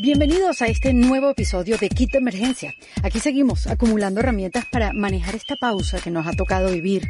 [0.00, 2.72] Bienvenidos a este nuevo episodio de Kit de Emergencia.
[3.02, 7.08] Aquí seguimos acumulando herramientas para manejar esta pausa que nos ha tocado vivir.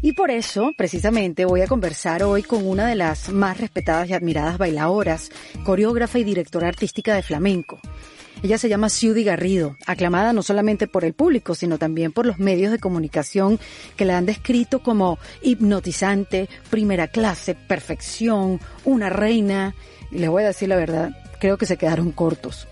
[0.00, 4.14] Y por eso, precisamente, voy a conversar hoy con una de las más respetadas y
[4.14, 5.28] admiradas bailadoras,
[5.62, 7.78] coreógrafa y directora artística de flamenco.
[8.42, 12.38] Ella se llama Ciudi Garrido, aclamada no solamente por el público, sino también por los
[12.38, 13.60] medios de comunicación
[13.94, 19.74] que la han descrito como hipnotizante, primera clase, perfección, una reina.
[20.10, 22.68] Y les voy a decir la verdad, creo que se quedaron cortos.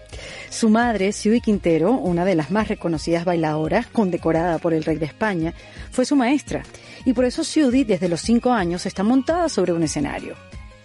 [0.48, 5.06] Su madre, Ciudi Quintero, una de las más reconocidas bailadoras, condecorada por el rey de
[5.06, 5.54] España,
[5.90, 6.62] fue su maestra.
[7.04, 10.36] Y por eso Ciudi, desde los cinco años, está montada sobre un escenario.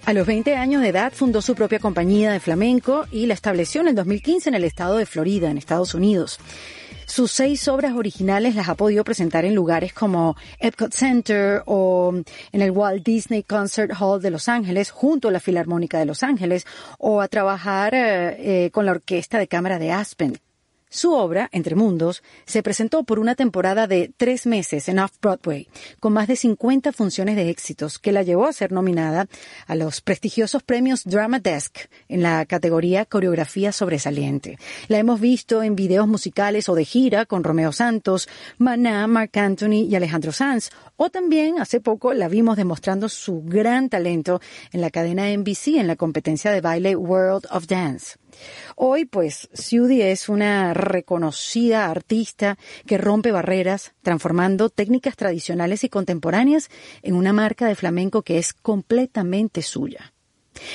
[0.07, 3.81] A los 20 años de edad fundó su propia compañía de flamenco y la estableció
[3.81, 6.39] en el 2015 en el estado de Florida, en Estados Unidos.
[7.15, 12.13] Sus seis obras originales las ha podido presentar en lugares como Epcot Center o
[12.51, 16.23] en el Walt Disney Concert Hall de Los Ángeles, junto a la Filarmónica de Los
[16.23, 20.37] Ángeles, o a trabajar eh, eh, con la Orquesta de Cámara de Aspen.
[20.89, 25.67] Su obra, Entre Mundos, se presentó por una temporada de tres meses en Off-Broadway,
[25.99, 29.27] con más de 50 funciones de éxitos, que la llevó a ser nominada
[29.67, 34.57] a los prestigiosos premios Drama Desk en la categoría Coreografía Sobresaliente.
[34.87, 39.85] La hemos visto en videos musicales o de gira con Romeo Santos, Maná, Mark Anthony
[39.89, 44.39] y Alejandro Sanz, o también hace poco la vimos demostrando su gran talento
[44.71, 48.15] en la cadena NBC en la competencia de baile World of Dance.
[48.75, 56.69] Hoy, pues, Ciudi es una reconocida artista que rompe barreras, transformando técnicas tradicionales y contemporáneas
[57.01, 60.13] en una marca de flamenco que es completamente suya.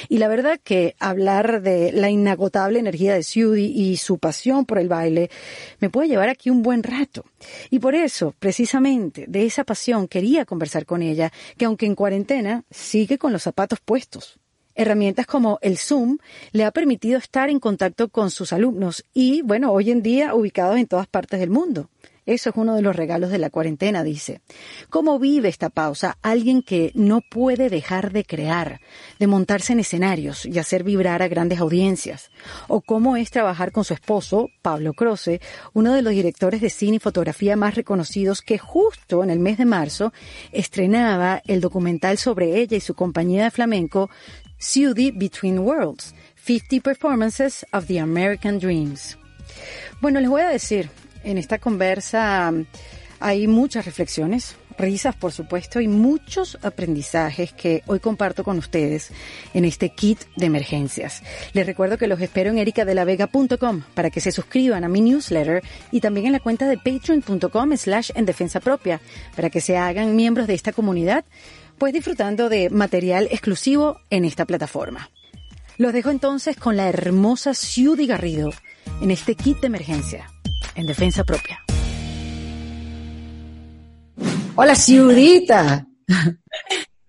[0.08, 4.78] Y la verdad que hablar de la inagotable energía de Ciudi y su pasión por
[4.78, 5.31] el baile
[5.78, 7.25] me puede llevar aquí un buen rato.
[7.70, 12.64] Y por eso, precisamente, de esa pasión quería conversar con ella, que aunque en cuarentena,
[12.70, 14.38] sigue con los zapatos puestos.
[14.75, 16.19] Herramientas como el Zoom
[16.53, 20.77] le ha permitido estar en contacto con sus alumnos y, bueno, hoy en día ubicados
[20.77, 21.89] en todas partes del mundo.
[22.27, 24.41] Eso es uno de los regalos de la cuarentena, dice.
[24.89, 28.81] ¿Cómo vive esta pausa alguien que no puede dejar de crear,
[29.19, 32.31] de montarse en escenarios y hacer vibrar a grandes audiencias?
[32.69, 35.41] ¿O cómo es trabajar con su esposo, Pablo Croce,
[35.73, 39.59] uno de los directores de cine y fotografía más reconocidos que justo en el mes
[39.59, 40.12] de marzo
[40.53, 44.09] estrenaba el documental sobre ella y su compañía de flamenco
[44.60, 49.16] Ciudad Between Worlds, 50 Performances of the American Dreams.
[50.03, 50.91] Bueno, les voy a decir,
[51.25, 52.53] en esta conversa
[53.20, 59.12] hay muchas reflexiones, risas por supuesto y muchos aprendizajes que hoy comparto con ustedes
[59.54, 61.22] en este kit de emergencias.
[61.54, 66.00] Les recuerdo que los espero en ericadelavega.com para que se suscriban a mi newsletter y
[66.00, 69.00] también en la cuenta de patreon.com slash en defensa propia
[69.34, 71.25] para que se hagan miembros de esta comunidad
[71.81, 75.09] pues disfrutando de material exclusivo en esta plataforma.
[75.79, 78.51] Los dejo entonces con la hermosa Ciudad Garrido
[79.01, 80.31] en este kit de emergencia,
[80.75, 81.59] en defensa propia.
[84.57, 85.87] Hola Ciudita.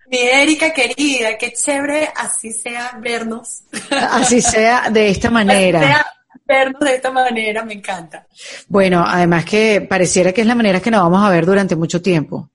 [0.06, 3.64] Mi Erika querida, qué chévere así sea vernos.
[3.90, 5.80] Así sea de esta manera.
[5.80, 6.06] Así sea
[6.46, 8.26] vernos de esta manera, me encanta.
[8.68, 12.00] Bueno, además que pareciera que es la manera que nos vamos a ver durante mucho
[12.00, 12.48] tiempo.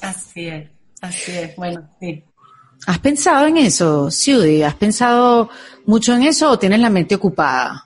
[0.00, 0.73] Así es.
[1.04, 2.24] Así es, bueno, sí.
[2.86, 4.68] ¿Has pensado en eso, Ciudad?
[4.68, 5.50] ¿Has pensado
[5.84, 7.84] mucho en eso o tienes la mente ocupada?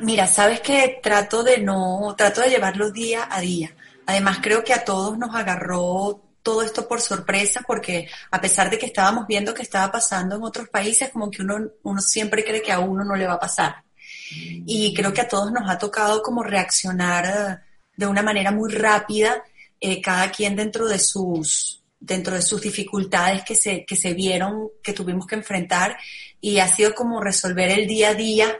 [0.00, 3.70] Mira, sabes que trato de no, trato de llevarlo día a día.
[4.06, 8.78] Además, creo que a todos nos agarró todo esto por sorpresa porque a pesar de
[8.78, 12.62] que estábamos viendo que estaba pasando en otros países, como que uno, uno siempre cree
[12.62, 13.84] que a uno no le va a pasar.
[14.32, 17.62] Y creo que a todos nos ha tocado como reaccionar
[17.96, 19.40] de una manera muy rápida,
[19.80, 24.70] eh, cada quien dentro de sus, dentro de sus dificultades que se, que se vieron,
[24.82, 25.96] que tuvimos que enfrentar,
[26.40, 28.56] y ha sido como resolver el día a día.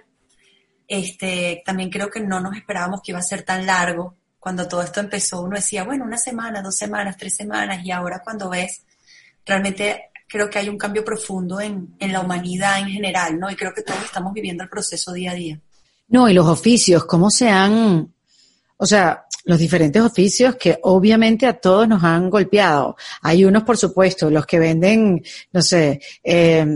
[0.87, 4.17] Este, también creo que no nos esperábamos que iba a ser tan largo.
[4.39, 8.21] Cuando todo esto empezó, uno decía, bueno, una semana, dos semanas, tres semanas, y ahora
[8.23, 8.85] cuando ves,
[9.45, 13.51] realmente creo que hay un cambio profundo en, en la humanidad en general, ¿no?
[13.51, 15.61] Y creo que todos estamos viviendo el proceso día a día.
[16.09, 18.13] No, y los oficios, ¿cómo se han,
[18.81, 22.97] o sea, los diferentes oficios que obviamente a todos nos han golpeado.
[23.21, 25.23] Hay unos, por supuesto, los que venden,
[25.53, 26.67] no sé, eh,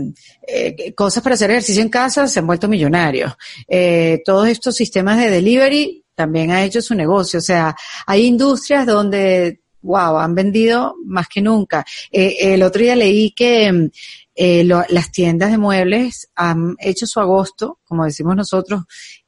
[0.47, 3.33] eh, cosas para hacer ejercicio en casa, se han vuelto millonarios.
[3.67, 7.39] Eh, todos estos sistemas de delivery también han hecho su negocio.
[7.39, 7.75] O sea,
[8.05, 11.83] hay industrias donde, wow, han vendido más que nunca.
[12.11, 13.89] el otro día leí que
[14.35, 18.83] las tiendas de muebles han hecho su agosto, como decimos nosotros,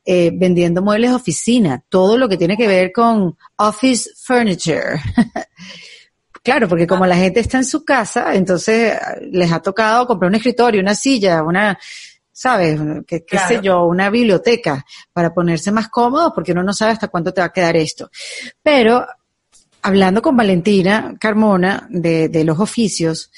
[0.09, 5.01] eh, vendiendo muebles de oficina, todo lo que tiene que ver con office furniture.
[6.41, 8.97] claro, porque como la gente está en su casa, entonces
[9.29, 11.77] les ha tocado comprar un escritorio, una silla, una,
[12.31, 12.79] ¿sabes?
[13.05, 13.83] ¿Qué, qué sé yo?
[13.83, 17.51] Una biblioteca para ponerse más cómodo porque uno no sabe hasta cuánto te va a
[17.51, 18.09] quedar esto.
[18.63, 19.05] Pero
[19.81, 23.29] hablando con Valentina Carmona de, de los oficios,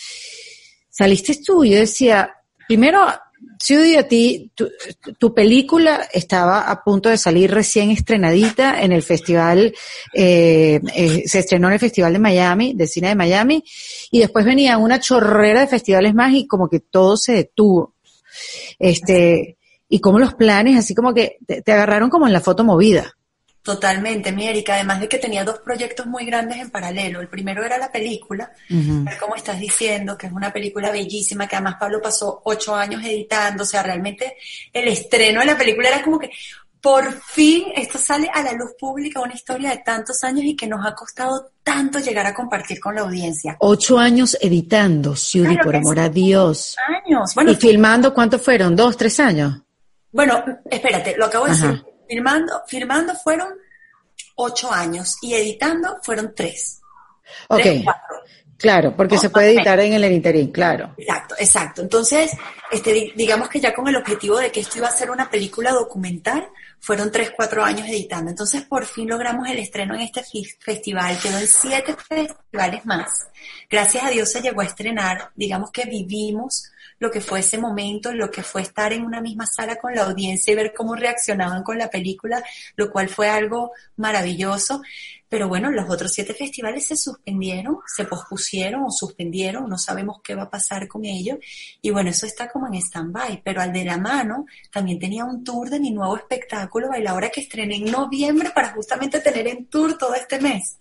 [0.87, 2.31] saliste tú y yo decía,
[2.67, 3.07] primero,
[3.61, 9.73] Judy, a ti, tu, película estaba a punto de salir recién estrenadita en el festival,
[10.13, 13.63] eh, eh, se estrenó en el Festival de Miami, de Cine de Miami,
[14.11, 17.95] y después venía una chorrera de festivales más y como que todo se detuvo.
[18.79, 19.57] Este,
[19.89, 23.17] y como los planes, así como que te agarraron como en la foto movida.
[23.69, 27.21] Totalmente, mi Erika, además de que tenía dos proyectos muy grandes en paralelo.
[27.21, 28.51] El primero era la película,
[29.19, 33.61] como estás diciendo, que es una película bellísima, que además Pablo pasó ocho años editando,
[33.61, 34.37] o sea, realmente
[34.73, 36.31] el estreno de la película era como que,
[36.81, 40.65] por fin esto sale a la luz pública, una historia de tantos años y que
[40.65, 43.55] nos ha costado tanto llegar a compartir con la audiencia.
[43.59, 46.75] Ocho años editando, Ciudad, por amor a Dios.
[47.05, 47.35] Años.
[47.35, 48.75] Bueno, ¿Y filmando cuántos fueron?
[48.75, 49.61] ¿Dos, tres años?
[50.11, 53.53] Bueno, espérate, lo acabo de decir Firmando, firmando fueron
[54.35, 56.81] ocho años y editando fueron tres.
[57.47, 57.65] Ok.
[58.57, 60.93] Claro, porque se puede editar en el interín, claro.
[60.97, 61.81] Exacto, exacto.
[61.81, 62.31] Entonces,
[62.69, 65.71] este, digamos que ya con el objetivo de que esto iba a ser una película
[65.71, 66.49] documental,
[66.81, 68.29] fueron tres, cuatro años editando.
[68.29, 70.23] Entonces, por fin logramos el estreno en este
[70.59, 71.17] festival.
[71.19, 73.27] Quedó en siete festivales más.
[73.69, 75.29] Gracias a Dios se llegó a estrenar.
[75.35, 79.45] Digamos que vivimos lo que fue ese momento, lo que fue estar en una misma
[79.45, 82.43] sala con la audiencia y ver cómo reaccionaban con la película,
[82.75, 84.81] lo cual fue algo maravilloso.
[85.29, 90.33] Pero bueno, los otros siete festivales se suspendieron, se pospusieron o suspendieron, no sabemos qué
[90.33, 91.37] va a pasar con ellos.
[91.81, 93.43] Y bueno, eso está como en stand-by.
[93.43, 97.41] Pero al de la mano también tenía un tour de mi nuevo espectáculo, Bailadora, que
[97.41, 100.79] estrené en noviembre para justamente tener en tour todo este mes.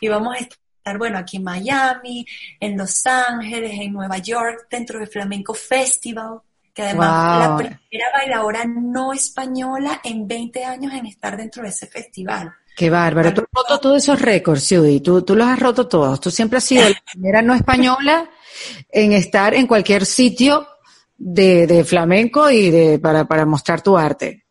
[0.00, 0.65] Y vamos a estar
[0.98, 2.26] bueno, aquí en Miami,
[2.60, 6.40] en Los Ángeles, en Nueva York, dentro del Flamenco Festival,
[6.72, 11.86] que además la primera bailadora no española en 20 años en estar dentro de ese
[11.86, 12.52] festival.
[12.76, 13.32] Qué bárbaro.
[13.32, 15.00] Tú has roto todos esos récords, Judy.
[15.00, 16.20] Tú, tú los has roto todos.
[16.20, 18.28] Tú siempre has sido la primera no española
[18.90, 20.68] en estar en cualquier sitio
[21.16, 24.45] de, de flamenco y de, para, para mostrar tu arte.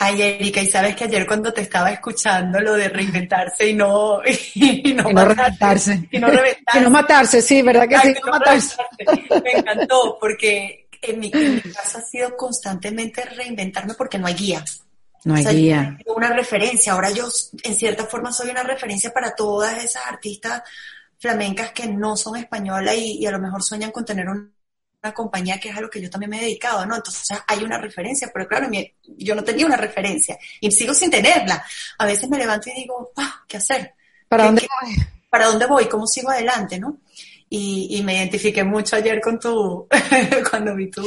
[0.00, 4.20] Ay, Erika, y sabes que ayer cuando te estaba escuchando lo de reinventarse y no,
[4.54, 6.08] y no, reventarse.
[6.12, 6.78] Y no reventarse.
[6.78, 8.14] Y no matarse, sí, ¿verdad que sí?
[8.24, 8.76] No matarse.
[9.42, 14.34] Me encantó porque en mi, en mi, caso ha sido constantemente reinventarme porque no hay
[14.34, 14.64] guía.
[15.24, 15.98] No hay guía.
[16.06, 16.92] Una referencia.
[16.92, 17.28] Ahora yo,
[17.64, 20.62] en cierta forma, soy una referencia para todas esas artistas
[21.18, 24.54] flamencas que no son españolas y, y a lo mejor sueñan con tener un
[25.12, 26.96] compañía que es a lo que yo también me he dedicado, ¿no?
[26.96, 28.68] Entonces hay una referencia, pero claro,
[29.16, 31.64] yo no tenía una referencia y sigo sin tenerla.
[31.98, 33.12] A veces me levanto y digo,
[33.46, 33.94] ¿qué hacer?
[34.28, 34.96] ¿Para dónde voy?
[35.30, 35.86] ¿Para dónde voy?
[35.86, 36.98] ¿Cómo sigo adelante, no?
[37.50, 39.88] Y, y, me identifiqué mucho ayer con tu,
[40.50, 41.02] cuando vi tu.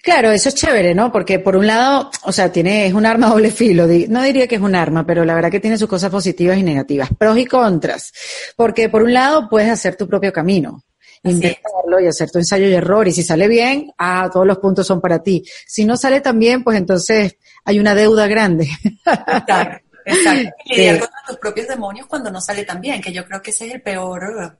[0.00, 1.10] Claro, eso es chévere, ¿no?
[1.10, 3.88] Porque por un lado, o sea, tiene, es un arma doble filo.
[4.08, 6.62] No diría que es un arma, pero la verdad que tiene sus cosas positivas y
[6.62, 8.12] negativas, pros y contras.
[8.54, 10.84] Porque por un lado puedes hacer tu propio camino
[11.22, 13.06] inventarlo y hacer tu ensayo y error.
[13.08, 15.44] Y si sale bien, ah, todos los puntos son para ti.
[15.66, 18.68] Si no sale tan bien, pues entonces hay una deuda grande.
[19.04, 20.50] Exacto, exacto.
[20.64, 23.50] Y lidiar contra tus propios demonios cuando no sale tan bien, que yo creo que
[23.50, 24.58] ese es el peor.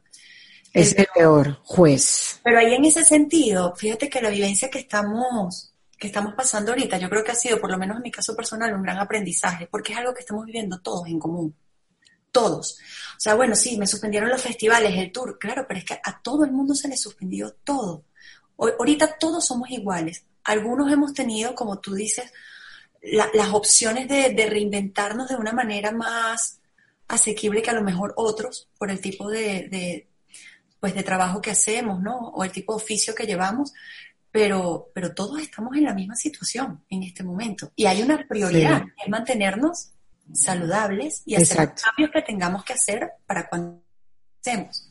[0.72, 2.40] es el peor juez.
[2.44, 5.70] Pero ahí en ese sentido, fíjate que la vivencia que estamos
[6.00, 8.34] que estamos pasando ahorita, yo creo que ha sido, por lo menos en mi caso
[8.34, 11.54] personal, un gran aprendizaje, porque es algo que estamos viviendo todos en común.
[12.32, 12.78] Todos.
[13.20, 16.22] O sea, bueno, sí, me suspendieron los festivales, el tour, claro, pero es que a
[16.22, 18.06] todo el mundo se le suspendió todo.
[18.56, 20.24] ahorita todos somos iguales.
[20.42, 22.32] Algunos hemos tenido, como tú dices,
[23.02, 26.60] las opciones de, reinventarnos de una manera más
[27.08, 30.08] asequible que a lo mejor otros, por el tipo de,
[30.80, 32.16] pues de trabajo que hacemos, ¿no?
[32.16, 33.74] O el tipo de oficio que llevamos,
[34.30, 37.70] pero, pero todos estamos en la misma situación en este momento.
[37.76, 39.90] Y hay una prioridad, es mantenernos
[40.32, 43.82] saludables y hacer los cambios que tengamos que hacer para cuando
[44.40, 44.89] hacemos.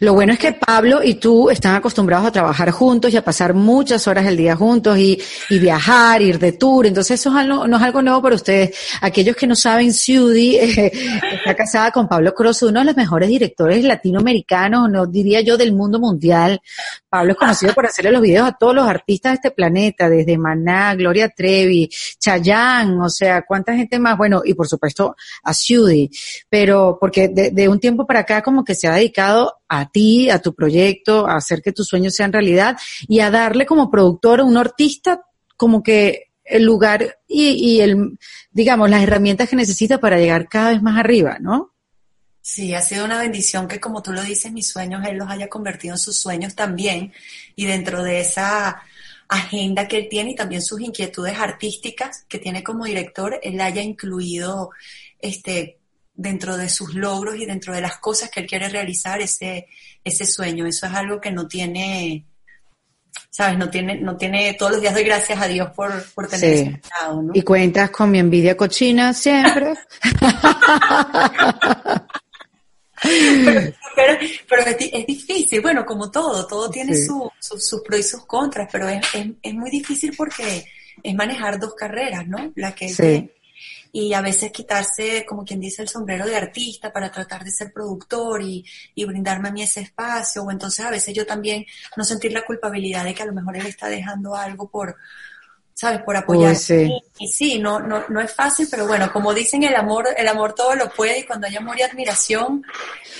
[0.00, 3.52] Lo bueno es que Pablo y tú están acostumbrados a trabajar juntos y a pasar
[3.52, 5.20] muchas horas del día juntos y,
[5.50, 6.86] viajar, ir de tour.
[6.86, 8.76] Entonces eso es algo, no es algo nuevo para ustedes.
[9.02, 10.92] Aquellos que no saben, Ciudi eh,
[11.32, 15.74] está casada con Pablo Cruz, uno de los mejores directores latinoamericanos, no diría yo del
[15.74, 16.60] mundo mundial.
[17.08, 20.38] Pablo es conocido por hacerle los videos a todos los artistas de este planeta, desde
[20.38, 24.16] Maná, Gloria Trevi, Chayanne, o sea, cuánta gente más.
[24.16, 26.10] Bueno, y por supuesto a Ciudi.
[26.48, 30.40] Pero porque de un tiempo para acá como que se ha dedicado a ti, a
[30.40, 34.56] tu proyecto, a hacer que tus sueños sean realidad y a darle como productor un
[34.56, 35.22] artista
[35.56, 38.18] como que el lugar y, y el,
[38.50, 41.72] digamos, las herramientas que necesita para llegar cada vez más arriba, ¿no?
[42.40, 45.48] Sí, ha sido una bendición que, como tú lo dices, mis sueños, Él los haya
[45.48, 47.12] convertido en sus sueños también.
[47.54, 48.82] Y dentro de esa
[49.28, 53.82] agenda que él tiene y también sus inquietudes artísticas que tiene como director, él haya
[53.82, 54.70] incluido
[55.20, 55.77] este,
[56.18, 59.68] dentro de sus logros y dentro de las cosas que él quiere realizar ese,
[60.02, 60.66] ese sueño.
[60.66, 62.26] Eso es algo que no tiene,
[63.30, 66.52] sabes, no tiene, no tiene, todos los días doy gracias a Dios por, por tener
[66.52, 67.32] ese lado, ¿no?
[67.34, 69.74] Y cuentas con mi envidia cochina siempre.
[73.94, 78.68] pero, pero, es, difícil, bueno, como todo, todo tiene sus su, pros y sus contras,
[78.72, 79.00] pero es,
[79.40, 80.64] es, muy difícil porque
[81.00, 82.52] es manejar dos carreras, ¿no?
[82.56, 83.30] La que sí.
[83.92, 87.72] Y a veces quitarse, como quien dice, el sombrero de artista para tratar de ser
[87.72, 88.64] productor y,
[88.94, 91.64] y brindarme a mí ese espacio, o entonces a veces yo también
[91.96, 94.96] no sentir la culpabilidad de que a lo mejor él está dejando algo por,
[95.78, 96.02] ¿sabes?
[96.02, 96.56] Por apoyar.
[97.20, 100.52] Y sí, no, no, no es fácil, pero bueno, como dicen, el amor, el amor
[100.52, 102.64] todo lo puede y cuando hay amor y admiración,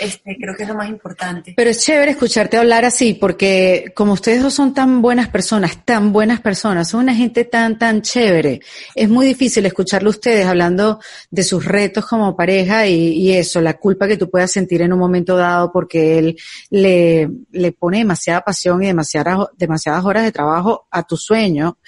[0.01, 1.55] este, creo que es lo más importante.
[1.57, 6.13] Pero es chévere escucharte hablar así, porque como ustedes dos son tan buenas personas, tan
[6.13, 8.61] buenas personas, son una gente tan, tan chévere,
[8.93, 10.99] es muy difícil escucharlo ustedes hablando
[11.31, 14.93] de sus retos como pareja y, y eso, la culpa que tú puedas sentir en
[14.93, 16.37] un momento dado porque él
[16.71, 21.79] le, le pone demasiada pasión y demasiadas, demasiadas horas de trabajo a tu sueño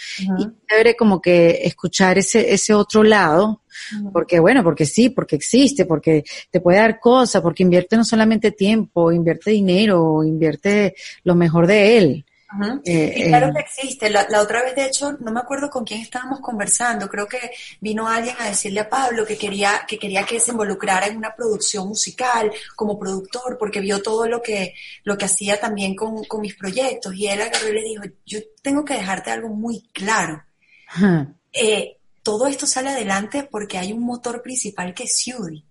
[0.71, 3.63] chévere como que escuchar ese, ese otro lado,
[4.13, 8.53] porque bueno, porque sí, porque existe, porque te puede dar cosas, porque invierte no solamente
[8.53, 12.25] tiempo, invierte dinero, invierte lo mejor de él.
[12.85, 14.11] Eh, claro eh, que existe.
[14.11, 17.09] La, otra vez, de hecho, no me acuerdo con quién estábamos conversando.
[17.09, 21.07] Creo que vino alguien a decirle a Pablo que quería que quería que se involucrara
[21.07, 24.75] en una producción musical como productor, porque vio todo lo que
[25.05, 27.15] lo que hacía también con, con mis proyectos.
[27.15, 30.43] Y él agarró y le dijo: Yo tengo que dejarte algo muy claro.
[31.53, 35.65] Eh, todo esto sale adelante porque hay un motor principal que es Yuri.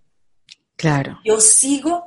[0.76, 1.20] Claro.
[1.26, 2.06] Yo sigo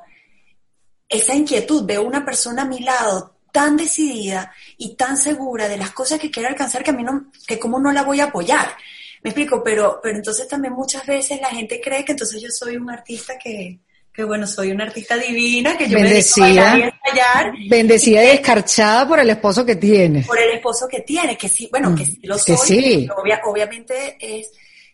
[1.09, 5.91] esa inquietud, veo una persona a mi lado tan decidida y tan segura de las
[5.91, 8.75] cosas que quiere alcanzar que a mí no, que cómo no la voy a apoyar.
[9.23, 12.77] Me explico, pero, pero entonces también muchas veces la gente cree que entonces yo soy
[12.77, 13.81] un artista que,
[14.13, 17.53] que bueno, soy una artista divina, que yo bendecida, me ensayar.
[17.69, 20.23] Bendecida y, descarchada por el esposo que tiene.
[20.23, 22.57] Por el esposo que tiene, que sí, bueno, que mm, sí lo soy.
[22.57, 23.09] Sí.
[23.45, 24.51] obviamente es,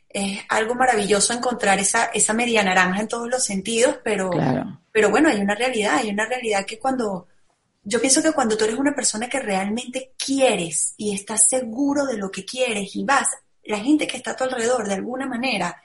[0.09, 4.31] es algo maravilloso encontrar esa, esa media naranja en todos los sentidos, pero,
[4.93, 7.27] pero bueno, hay una realidad, hay una realidad que cuando,
[7.83, 12.19] yo pienso que cuando tú eres una persona que realmente quieres y estás seguro de
[12.19, 13.29] lo que quieres y vas,
[13.65, 15.77] la gente que está a tu alrededor de alguna manera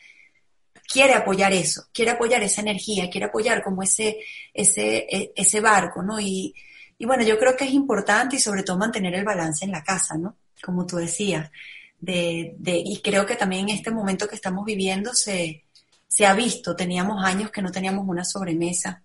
[0.93, 4.19] quiere apoyar eso, quiere apoyar esa energía, quiere apoyar como ese,
[4.53, 6.19] ese, e, ese barco, ¿no?
[6.19, 6.53] Y,
[6.99, 9.83] y bueno, yo creo que es importante y sobre todo mantener el balance en la
[9.83, 10.37] casa, ¿no?
[10.63, 11.49] Como tú decías.
[11.99, 15.63] De, de, y creo que también en este momento que estamos viviendo se,
[16.07, 19.01] se ha visto, teníamos años que no teníamos una sobremesa,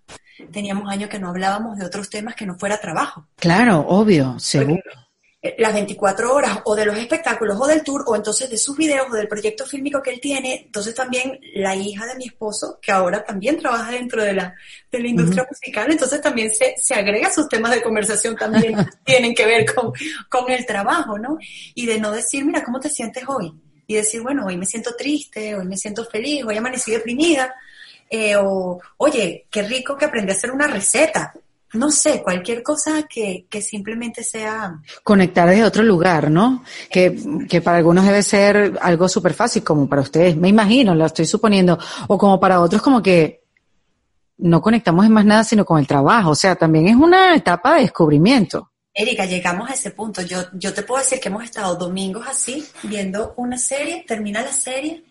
[0.51, 3.25] teníamos años que no hablábamos de otros temas que no fuera trabajo.
[3.37, 5.08] Claro, obvio, seguro.
[5.57, 9.07] Las 24 horas o de los espectáculos o del tour o entonces de sus videos
[9.09, 10.63] o del proyecto fílmico que él tiene.
[10.65, 14.53] Entonces también la hija de mi esposo, que ahora también trabaja dentro de la,
[14.91, 19.33] de la industria musical, entonces también se, se agrega sus temas de conversación también tienen
[19.33, 19.93] que ver con,
[20.27, 21.37] con el trabajo, ¿no?
[21.73, 23.53] Y de no decir, mira, ¿cómo te sientes hoy?
[23.87, 27.55] Y decir, bueno, hoy me siento triste, hoy me siento feliz, hoy amanecí deprimida.
[28.09, 31.33] Eh, o, oye, qué rico que aprendí a hacer una receta
[31.73, 34.79] no sé, cualquier cosa que, que simplemente sea...
[35.03, 36.63] Conectar desde otro lugar, ¿no?
[36.89, 41.05] Que, que para algunos debe ser algo súper fácil, como para ustedes, me imagino, lo
[41.05, 43.43] estoy suponiendo, o como para otros como que
[44.39, 47.75] no conectamos en más nada sino con el trabajo, o sea, también es una etapa
[47.75, 48.71] de descubrimiento.
[48.93, 50.21] Erika, llegamos a ese punto.
[50.23, 54.51] Yo, yo te puedo decir que hemos estado domingos así, viendo una serie, termina la
[54.51, 55.03] serie,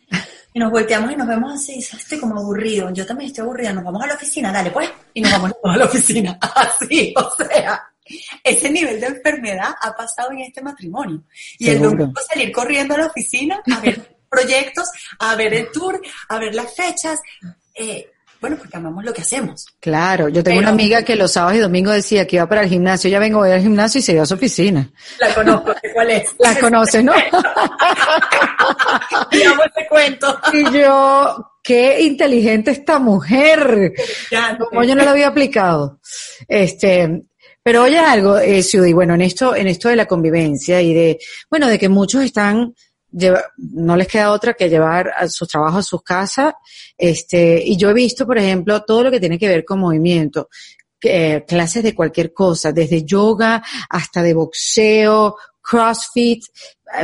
[0.53, 3.85] y nos volteamos y nos vemos así, estoy como aburrido, yo también estoy aburrida, nos
[3.85, 7.83] vamos a la oficina, dale pues, y nos vamos a la oficina, así, o sea,
[8.43, 11.23] ese nivel de enfermedad ha pasado en este matrimonio.
[11.59, 14.89] Y el domingo salir corriendo a la oficina a ver proyectos,
[15.19, 17.21] a ver el tour, a ver las fechas,
[17.75, 19.67] eh, bueno, porque amamos lo que hacemos.
[19.81, 22.69] Claro, yo tengo una amiga que los sábados y domingos decía que iba para el
[22.69, 24.89] gimnasio, ya vengo voy al gimnasio y se dio a su oficina.
[25.19, 26.35] La conozco, ¿cuál es?
[26.39, 27.13] La conoces, ¿no?
[29.33, 30.41] Digamos ese cuento.
[30.53, 33.93] Y yo, qué inteligente esta mujer.
[34.71, 36.01] Como yo no lo había aplicado.
[36.47, 37.23] Este,
[37.63, 41.19] pero oye algo, eh, y bueno, en esto, en esto de la convivencia y de,
[41.51, 42.75] bueno, de que muchos están
[43.11, 46.55] no les queda otra que llevar a sus trabajos a sus casas.
[46.97, 50.49] Este, y yo he visto, por ejemplo, todo lo que tiene que ver con movimiento.
[51.01, 56.45] Eh, clases de cualquier cosa, desde yoga hasta de boxeo, CrossFit,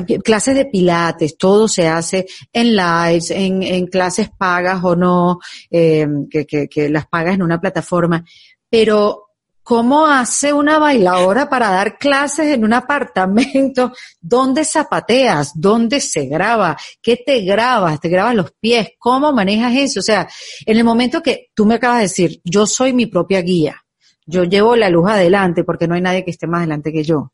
[0.09, 5.39] eh, clases de pilates, todo se hace en lives, en, clases pagas o no,
[5.71, 8.25] eh, que las pagas en una plataforma.
[8.69, 9.24] Pero
[9.65, 13.93] ¿Cómo hace una bailadora para dar clases en un apartamento?
[14.21, 15.53] ¿Dónde zapateas?
[15.55, 16.77] ¿Dónde se graba?
[17.01, 17.99] ¿Qué te grabas?
[17.99, 18.91] ¿Te grabas los pies?
[18.99, 20.01] ¿Cómo manejas eso?
[20.01, 20.29] O sea,
[20.67, 23.83] en el momento que tú me acabas de decir, yo soy mi propia guía,
[24.27, 27.33] yo llevo la luz adelante porque no hay nadie que esté más adelante que yo.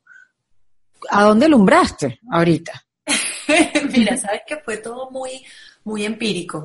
[1.11, 2.87] ¿A dónde alumbraste ahorita?
[3.93, 5.45] Mira, sabes que fue todo muy,
[5.83, 6.65] muy empírico.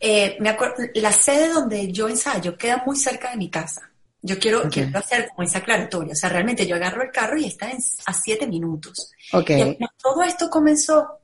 [0.00, 3.88] Eh, me acuerdo, la sede donde yo ensayo queda muy cerca de mi casa.
[4.22, 6.12] Yo quiero, quiero hacer como esa aclaratoria.
[6.12, 7.70] O sea, realmente yo agarro el carro y está
[8.06, 9.12] a siete minutos.
[9.32, 9.76] Okay.
[9.78, 11.20] Y todo esto comenzó,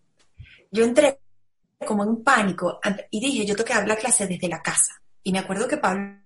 [0.70, 1.18] yo entré
[1.84, 2.80] como en un pánico
[3.10, 5.00] y dije, yo tengo que dar la clase desde la casa.
[5.22, 6.18] Y me acuerdo que Pablo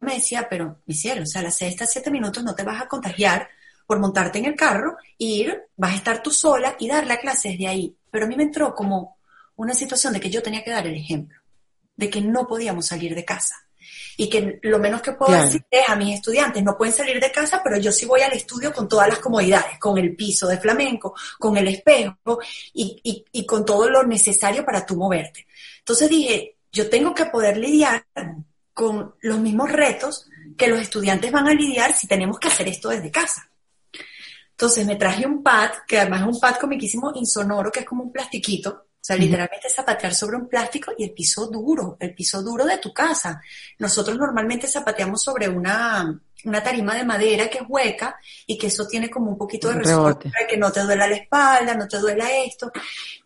[0.00, 2.62] me decía, pero mi cielo, o sea, la sede está a siete minutos, no te
[2.62, 3.48] vas a contagiar
[3.86, 7.50] por montarte en el carro, ir, vas a estar tú sola y dar la clase
[7.50, 7.96] desde ahí.
[8.10, 9.18] Pero a mí me entró como
[9.56, 11.38] una situación de que yo tenía que dar el ejemplo,
[11.96, 13.63] de que no podíamos salir de casa
[14.16, 17.32] y que lo menos que puedo decir es a mis estudiantes, no pueden salir de
[17.32, 20.58] casa, pero yo sí voy al estudio con todas las comodidades, con el piso de
[20.58, 22.38] flamenco, con el espejo
[22.72, 25.46] y, y, y con todo lo necesario para tú moverte.
[25.78, 28.04] Entonces dije, yo tengo que poder lidiar
[28.72, 32.88] con los mismos retos que los estudiantes van a lidiar si tenemos que hacer esto
[32.88, 33.48] desde casa.
[34.50, 38.04] Entonces me traje un pad, que además es un pad comiquísimo insonoro, que es como
[38.04, 42.64] un plastiquito, sea, literalmente zapatear sobre un plástico y el piso duro, el piso duro
[42.64, 43.38] de tu casa.
[43.78, 48.88] Nosotros normalmente zapateamos sobre una, una tarima de madera que es hueca y que eso
[48.88, 51.98] tiene como un poquito de resorte para que no te duela la espalda, no te
[51.98, 52.72] duela esto.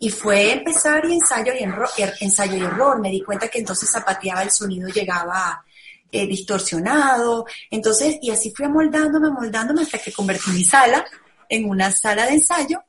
[0.01, 3.01] Y fue empezar y ensayo y, error, er, ensayo y error.
[3.01, 5.65] Me di cuenta que entonces zapateaba, el sonido llegaba
[6.11, 7.47] eh, distorsionado.
[7.71, 11.05] Entonces, y así fui amoldándome, amoldándome hasta que convertí mi sala
[11.49, 12.83] en una sala de ensayo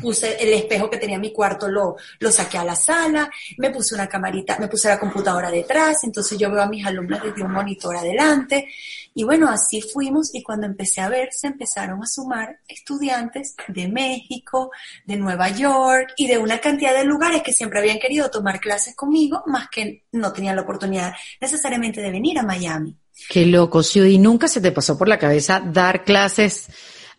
[0.00, 3.70] puse el espejo que tenía en mi cuarto, lo, lo saqué a la sala, me
[3.70, 7.42] puse una camarita, me puse la computadora detrás, entonces yo veo a mis alumnos desde
[7.42, 8.68] un monitor adelante.
[9.12, 13.88] Y bueno, así fuimos y cuando empecé a ver, se empezaron a sumar estudiantes de
[13.88, 14.70] México,
[15.04, 18.94] de Nueva York y de una cantidad de lugares que siempre habían querido tomar clases
[18.94, 22.96] conmigo, más que no tenían la oportunidad necesariamente de venir a Miami.
[23.28, 24.08] Qué loco, Ciudad.
[24.08, 26.68] Y nunca se te pasó por la cabeza dar clases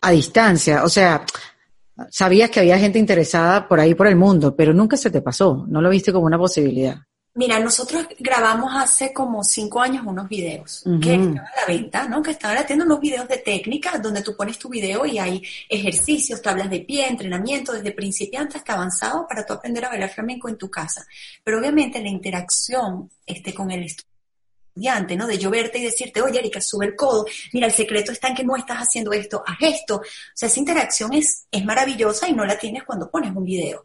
[0.00, 0.84] a distancia.
[0.84, 1.24] O sea,
[2.10, 5.64] sabías que había gente interesada por ahí por el mundo, pero nunca se te pasó,
[5.68, 6.96] no lo viste como una posibilidad.
[7.34, 12.22] Mira, nosotros grabamos hace como cinco años unos videos que estaban a la venta, ¿no?
[12.22, 16.42] Que estaban haciendo unos videos de técnica donde tú pones tu video y hay ejercicios,
[16.42, 20.58] tablas de pie, entrenamiento desde principiante hasta avanzado para tú aprender a bailar flamenco en
[20.58, 21.06] tu casa.
[21.42, 24.11] Pero obviamente la interacción este, con el estudio
[25.16, 25.26] ¿no?
[25.26, 28.34] De yo verte y decirte, oye, Erika, sube el codo, mira, el secreto está en
[28.34, 29.96] que no estás haciendo esto, haz esto.
[29.96, 30.02] O
[30.34, 33.84] sea, esa interacción es, es maravillosa y no la tienes cuando pones un video.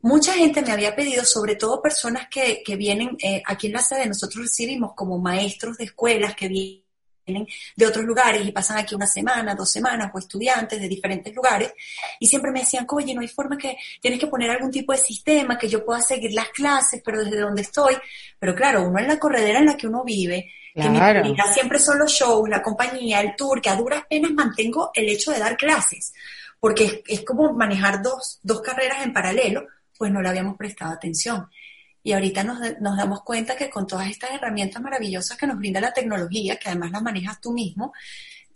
[0.00, 3.80] Mucha gente me había pedido, sobre todo personas que, que vienen, eh, aquí en la
[3.80, 6.85] sede nosotros recibimos como maestros de escuelas que vienen
[7.26, 11.34] vienen de otros lugares y pasan aquí una semana, dos semanas, o estudiantes de diferentes
[11.34, 11.74] lugares,
[12.20, 14.98] y siempre me decían, oye, no hay forma que tienes que poner algún tipo de
[14.98, 17.96] sistema que yo pueda seguir las clases, pero desde donde estoy.
[18.38, 21.78] Pero claro, uno en la corredera en la que uno vive, que mi prioridad siempre
[21.78, 25.38] son los shows, la compañía, el tour, que a duras penas mantengo el hecho de
[25.38, 26.12] dar clases,
[26.60, 29.66] porque es, es como manejar dos, dos carreras en paralelo,
[29.98, 31.48] pues no le habíamos prestado atención.
[32.06, 32.60] Y ahorita nos,
[32.96, 36.92] damos cuenta que con todas estas herramientas maravillosas que nos brinda la tecnología, que además
[36.92, 37.92] las manejas tú mismo,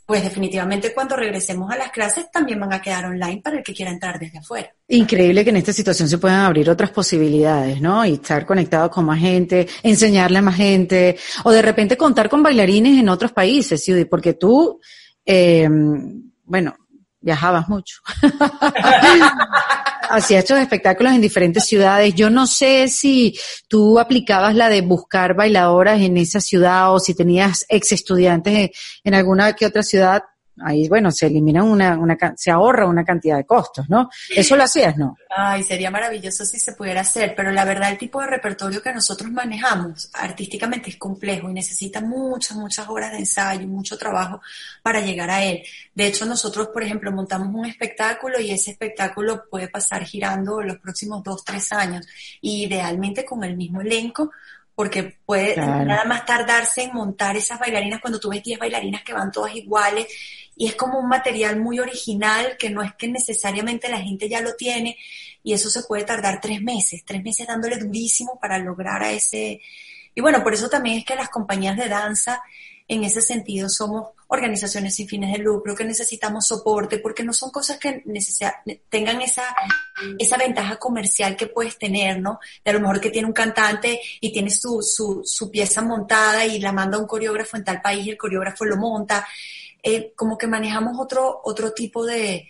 [0.06, 3.74] pues definitivamente cuando regresemos a las clases también van a quedar online para el que
[3.74, 4.72] quiera entrar desde afuera.
[4.86, 8.06] Increíble que en esta situación se puedan abrir otras posibilidades, ¿no?
[8.06, 12.44] Y estar conectado con más gente, enseñarle a más gente, o de repente contar con
[12.44, 14.04] bailarines en otros países, ¿sí?
[14.04, 14.80] porque tú,
[15.26, 15.68] eh,
[16.44, 16.76] bueno,
[17.20, 17.96] viajabas mucho.
[20.11, 22.14] hacía estos espectáculos en diferentes ciudades.
[22.14, 27.14] Yo no sé si tú aplicabas la de buscar bailadoras en esa ciudad o si
[27.14, 28.70] tenías ex estudiantes
[29.04, 30.22] en alguna que otra ciudad
[30.64, 34.11] ahí, bueno, se elimina una, una, se ahorra una cantidad de costos, ¿no?
[34.29, 35.16] Eso lo hacías, ¿no?
[35.29, 38.92] Ay, sería maravilloso si se pudiera hacer, pero la verdad el tipo de repertorio que
[38.92, 44.40] nosotros manejamos artísticamente es complejo y necesita muchas, muchas horas de ensayo, mucho trabajo
[44.83, 45.62] para llegar a él.
[45.94, 50.79] De hecho, nosotros, por ejemplo, montamos un espectáculo y ese espectáculo puede pasar girando los
[50.79, 52.07] próximos dos, tres años,
[52.40, 54.31] y idealmente con el mismo elenco,
[54.74, 59.12] porque puede nada más tardarse en montar esas bailarinas cuando tú ves 10 bailarinas que
[59.12, 60.06] van todas iguales
[60.56, 64.40] y es como un material muy original que no es que necesariamente la gente ya
[64.40, 64.98] lo tiene
[65.42, 69.61] y eso se puede tardar tres meses, tres meses dándole durísimo para lograr a ese...
[70.14, 72.42] Y bueno, por eso también es que las compañías de danza
[72.88, 77.50] en ese sentido somos organizaciones sin fines de lucro, que necesitamos soporte, porque no son
[77.50, 78.02] cosas que
[78.88, 79.54] tengan esa,
[80.18, 82.38] esa ventaja comercial que puedes tener, ¿no?
[82.64, 86.46] De a lo mejor que tiene un cantante y tiene su, su, su pieza montada
[86.46, 89.26] y la manda a un coreógrafo en tal país y el coreógrafo lo monta
[89.82, 92.48] eh, como que manejamos otro, otro tipo de,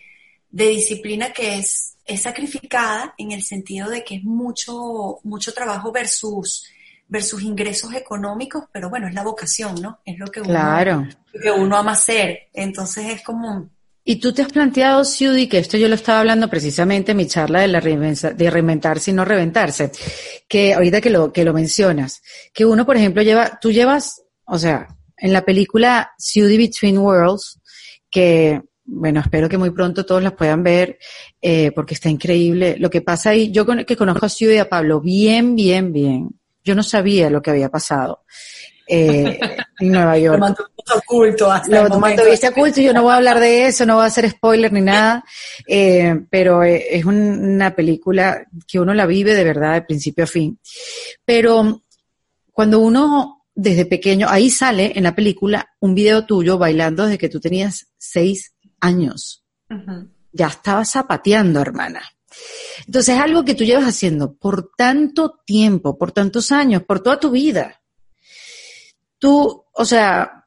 [0.49, 5.91] de disciplina que es, es sacrificada en el sentido de que es mucho, mucho trabajo
[5.91, 6.65] versus,
[7.11, 9.99] versus ingresos económicos, pero bueno, es la vocación, ¿no?
[10.05, 11.05] Es lo que uno, claro.
[11.33, 12.47] lo que uno ama hacer.
[12.53, 13.69] Entonces es como...
[14.05, 17.27] Y tú te has planteado, Ciudi, que esto yo lo estaba hablando precisamente en mi
[17.27, 19.91] charla de, la de reinventarse y no reventarse,
[20.47, 24.57] que ahorita que lo, que lo mencionas, que uno, por ejemplo, lleva, tú llevas, o
[24.57, 27.59] sea, en la película Ciudi Between Worlds,
[28.09, 30.97] que bueno, espero que muy pronto todos las puedan ver,
[31.41, 32.77] eh, porque está increíble.
[32.79, 36.40] Lo que pasa ahí, yo que conozco a Ciudad y a Pablo bien, bien, bien,
[36.63, 38.23] yo no sabía lo que había pasado.
[38.87, 39.39] Eh,
[39.79, 40.37] en Nueva York.
[40.37, 43.85] Lo mantuviste oculto hasta Lo mantuviste oculto y yo no voy a hablar de eso,
[43.85, 45.23] no voy a hacer spoiler ni nada,
[45.65, 50.27] eh, pero eh, es una película que uno la vive de verdad de principio a
[50.27, 50.59] fin.
[51.23, 51.83] Pero
[52.51, 57.29] cuando uno desde pequeño, ahí sale en la película un video tuyo bailando desde que
[57.29, 59.45] tú tenías seis años.
[60.33, 62.01] Ya estabas zapateando, hermana.
[62.85, 67.19] Entonces es algo que tú llevas haciendo por tanto tiempo, por tantos años, por toda
[67.19, 67.81] tu vida.
[69.17, 70.45] Tú, o sea,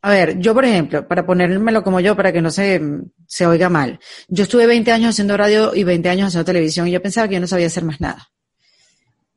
[0.00, 2.80] a ver, yo por ejemplo, para ponérmelo como yo, para que no se,
[3.26, 6.90] se oiga mal, yo estuve 20 años haciendo radio y 20 años haciendo televisión y
[6.90, 8.28] yo pensaba que yo no sabía hacer más nada.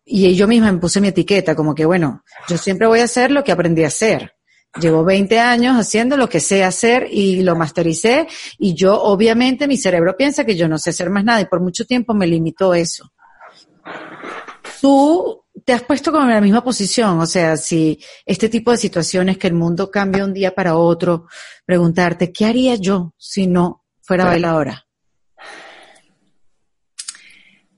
[0.03, 3.31] Y yo misma me puse mi etiqueta, como que bueno, yo siempre voy a hacer
[3.31, 4.35] lo que aprendí a hacer.
[4.79, 9.77] Llevo 20 años haciendo lo que sé hacer y lo mastericé y yo obviamente mi
[9.77, 12.73] cerebro piensa que yo no sé hacer más nada y por mucho tiempo me limitó
[12.73, 13.09] eso.
[14.81, 18.77] Tú te has puesto como en la misma posición, o sea, si este tipo de
[18.77, 21.27] situaciones que el mundo cambia un día para otro,
[21.65, 24.85] preguntarte, ¿qué haría yo si no fuera bailadora?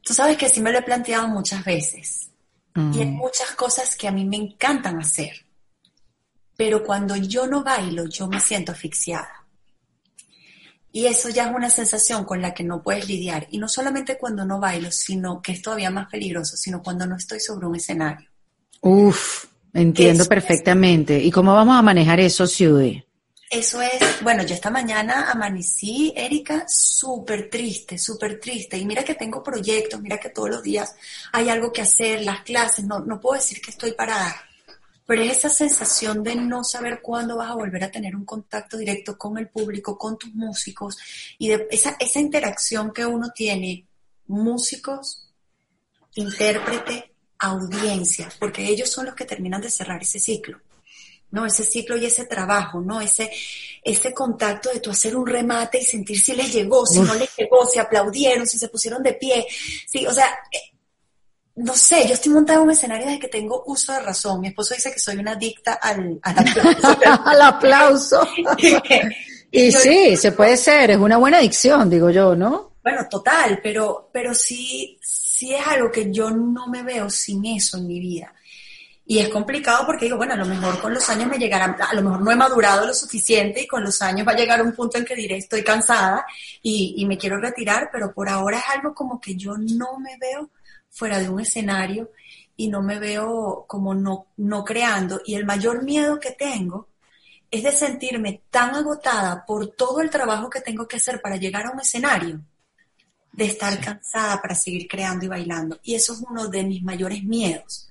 [0.02, 2.32] Tú sabes que sí me lo he planteado muchas veces
[2.76, 3.16] y hay mm.
[3.16, 5.47] muchas cosas que a mí me encantan hacer
[6.58, 9.46] pero cuando yo no bailo, yo me siento asfixiada.
[10.92, 13.48] Y eso ya es una sensación con la que no puedes lidiar.
[13.52, 17.16] Y no solamente cuando no bailo, sino que es todavía más peligroso, sino cuando no
[17.16, 18.28] estoy sobre un escenario.
[18.82, 21.20] Uf, entiendo perfectamente.
[21.20, 22.92] ¿Y cómo vamos a manejar eso, Ciudad?
[23.50, 28.78] Eso es, bueno, yo esta mañana amanecí, Erika, súper triste, súper triste.
[28.78, 30.96] Y mira que tengo proyectos, mira que todos los días
[31.32, 34.36] hay algo que hacer, las clases, no, no puedo decir que estoy parada
[35.08, 38.78] pero es esa sensación de no saber cuándo vas a volver a tener un contacto
[38.78, 40.98] directo con el público, con tus músicos,
[41.40, 43.88] y de esa, esa interacción que uno tiene,
[44.28, 45.30] músicos,
[46.16, 50.60] intérprete, audiencia, porque ellos son los que terminan de cerrar ese ciclo.
[51.32, 51.46] ¿no?
[51.46, 53.02] Ese ciclo y ese trabajo, ¿no?
[53.02, 53.30] Ese,
[53.84, 57.30] ese contacto de tú hacer un remate y sentir si les llegó, si no les
[57.36, 59.46] llegó, si aplaudieron, si se pusieron de pie,
[59.86, 60.38] sí, o sea,
[61.58, 64.40] no sé, yo estoy montada en un escenario desde que tengo uso de razón.
[64.40, 66.98] Mi esposo dice que soy una adicta al, aplauso.
[67.26, 68.28] al aplauso.
[69.52, 72.74] y sí, se puede ser, es una buena adicción, digo yo, ¿no?
[72.84, 77.78] Bueno, total, pero, pero sí, sí es algo que yo no me veo sin eso
[77.78, 78.32] en mi vida.
[79.04, 81.96] Y es complicado porque digo, bueno, a lo mejor con los años me llegará, a
[81.96, 84.74] lo mejor no he madurado lo suficiente y con los años va a llegar un
[84.74, 86.26] punto en que diré estoy cansada
[86.62, 90.18] y, y me quiero retirar, pero por ahora es algo como que yo no me
[90.18, 90.52] veo
[90.90, 92.12] fuera de un escenario
[92.56, 95.22] y no me veo como no, no creando.
[95.26, 96.90] Y el mayor miedo que tengo
[97.50, 101.66] es de sentirme tan agotada por todo el trabajo que tengo que hacer para llegar
[101.66, 102.42] a un escenario,
[103.32, 105.80] de estar cansada para seguir creando y bailando.
[105.84, 107.90] Y eso es uno de mis mayores miedos,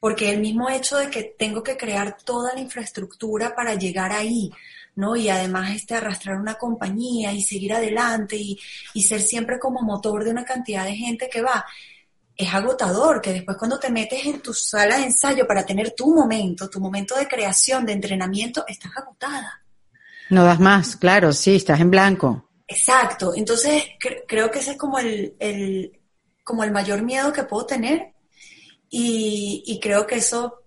[0.00, 4.50] porque el mismo hecho de que tengo que crear toda la infraestructura para llegar ahí,
[4.96, 5.16] ¿no?
[5.16, 8.58] Y además este arrastrar una compañía y seguir adelante y,
[8.92, 11.64] y ser siempre como motor de una cantidad de gente que va,
[12.42, 16.14] es agotador, que después cuando te metes en tu sala de ensayo para tener tu
[16.14, 19.62] momento, tu momento de creación, de entrenamiento, estás agotada.
[20.30, 22.48] No das más, claro, sí, estás en blanco.
[22.66, 23.84] Exacto, entonces
[24.26, 26.00] creo que ese es como el, el,
[26.42, 28.14] como el mayor miedo que puedo tener
[28.88, 30.62] y, y creo que eso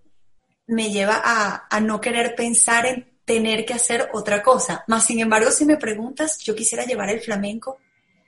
[0.68, 4.84] me lleva a, a, no querer pensar en tener que hacer otra cosa.
[4.88, 7.80] Más sin embargo, si me preguntas, yo quisiera llevar el flamenco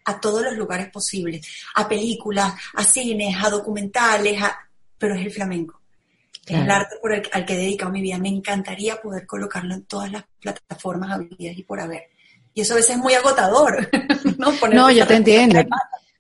[0.08, 4.42] a todos los lugares posibles, a películas, a cines, a documentales,
[4.98, 5.82] pero es el flamenco.
[6.46, 8.18] Es el arte por el, al que he dedicado mi vida.
[8.18, 12.04] Me encantaría poder colocarlo en todas las plataformas habidas y por haber.
[12.54, 13.90] Y eso a veces es muy agotador.
[14.38, 15.60] no, no yo te entiendo.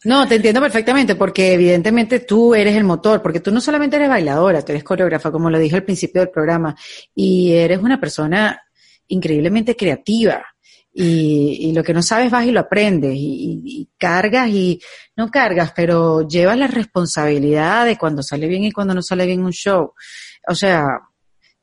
[0.04, 4.10] No, te entiendo perfectamente, porque evidentemente tú eres el motor, porque tú no solamente eres
[4.10, 6.76] bailadora, tú eres coreógrafa, como lo dije al principio del programa,
[7.15, 8.62] y eres una persona
[9.08, 10.45] increíblemente creativa
[11.00, 14.82] y, lo que no sabes vas y lo aprendes y, cargas y
[15.16, 19.44] no cargas, pero llevas la responsabilidad de cuando sale bien y cuando no sale bien
[19.44, 19.94] un show.
[20.48, 20.86] O sea,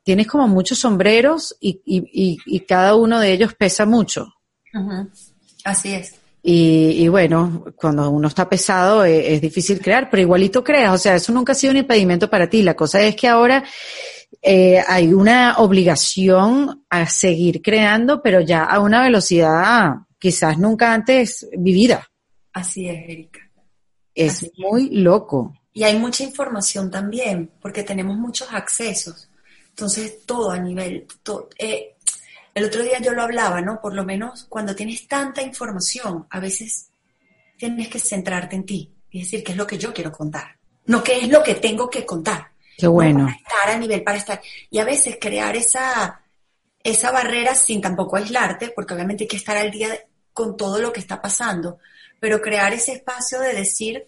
[0.05, 4.29] tienes como muchos sombreros y, y, y, cada uno de ellos pesa mucho.
[5.65, 6.15] Así es.
[6.41, 11.17] Y, bueno, cuando uno está pesado es, es, difícil crear, pero igualito creas, o sea,
[11.17, 12.63] eso nunca ha sido un impedimento para ti.
[12.63, 13.65] La cosa es que ahora
[14.43, 21.49] eh, hay una obligación a seguir creando, pero ya a una velocidad quizás nunca antes
[21.57, 22.09] vivida.
[22.53, 23.41] Así es, Erika.
[24.15, 25.55] Es muy loco.
[25.73, 29.29] Y hay mucha información también, porque tenemos muchos accesos.
[29.71, 31.97] Entonces, todo a nivel, todo, eh,
[32.55, 33.81] el otro día yo lo hablaba, ¿no?
[33.81, 36.91] Por lo menos cuando tienes tanta información, a veces
[37.59, 41.03] tienes que centrarte en ti y decir qué es lo que yo quiero contar, no
[41.03, 42.54] qué es lo que tengo que contar.
[42.77, 43.27] Qué bueno.
[43.27, 44.43] para estar a nivel, para estar.
[44.71, 46.21] Y a veces crear esa,
[46.83, 49.89] esa barrera sin tampoco aislarte, porque obviamente hay que estar al día
[50.33, 51.79] con todo lo que está pasando,
[52.21, 54.07] pero crear ese espacio de decir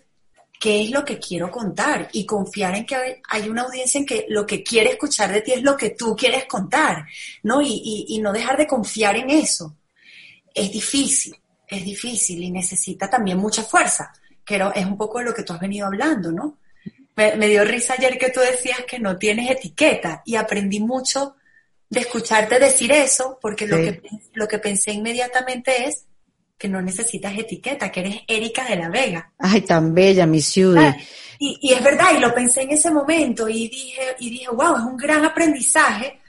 [0.58, 4.26] qué es lo que quiero contar y confiar en que hay una audiencia en que
[4.28, 7.06] lo que quiere escuchar de ti es lo que tú quieres contar,
[7.42, 7.60] ¿no?
[7.62, 9.76] Y, y, no dejar de confiar en eso.
[10.54, 11.36] Es difícil,
[11.68, 14.12] es difícil y necesita también mucha fuerza,
[14.44, 16.58] que es un poco de lo que tú has venido hablando, ¿no?
[17.16, 21.36] Me, dio risa ayer que tú decías que no tienes etiqueta y aprendí mucho
[21.88, 24.02] de escucharte decir eso, porque lo, que,
[24.34, 26.04] lo que pensé inmediatamente es
[26.58, 29.32] que no necesitas etiqueta, que eres Erika de la Vega.
[29.38, 30.94] Ay, tan bella, mi ciudad.
[30.96, 31.02] Ah,
[31.38, 34.76] y, y, es verdad, y lo pensé en ese momento y dije, y dije, wow,
[34.76, 36.20] es un gran aprendizaje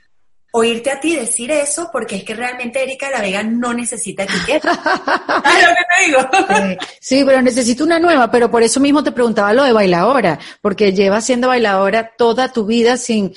[0.57, 4.73] oírte a ti decir eso, porque es que realmente Erika la Vega no necesita etiqueta.
[5.27, 6.79] ¿Sabes lo que te digo?
[6.99, 10.93] sí, pero necesito una nueva, pero por eso mismo te preguntaba lo de bailadora, porque
[10.93, 13.33] llevas siendo bailadora toda tu vida sin,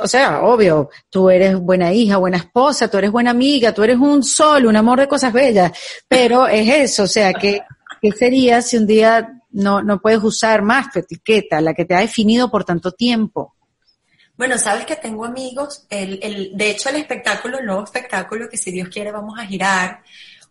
[0.00, 3.98] o sea, obvio, tú eres buena hija, buena esposa, tú eres buena amiga, tú eres
[3.98, 5.72] un sol, un amor de cosas bellas,
[6.08, 7.62] pero es eso, o sea, que,
[8.00, 11.94] ¿qué sería si un día no, no puedes usar más tu etiqueta, la que te
[11.94, 13.54] ha definido por tanto tiempo?
[14.36, 18.56] Bueno, sabes que tengo amigos, el, el, de hecho el espectáculo, el nuevo espectáculo que
[18.56, 20.02] si Dios quiere vamos a girar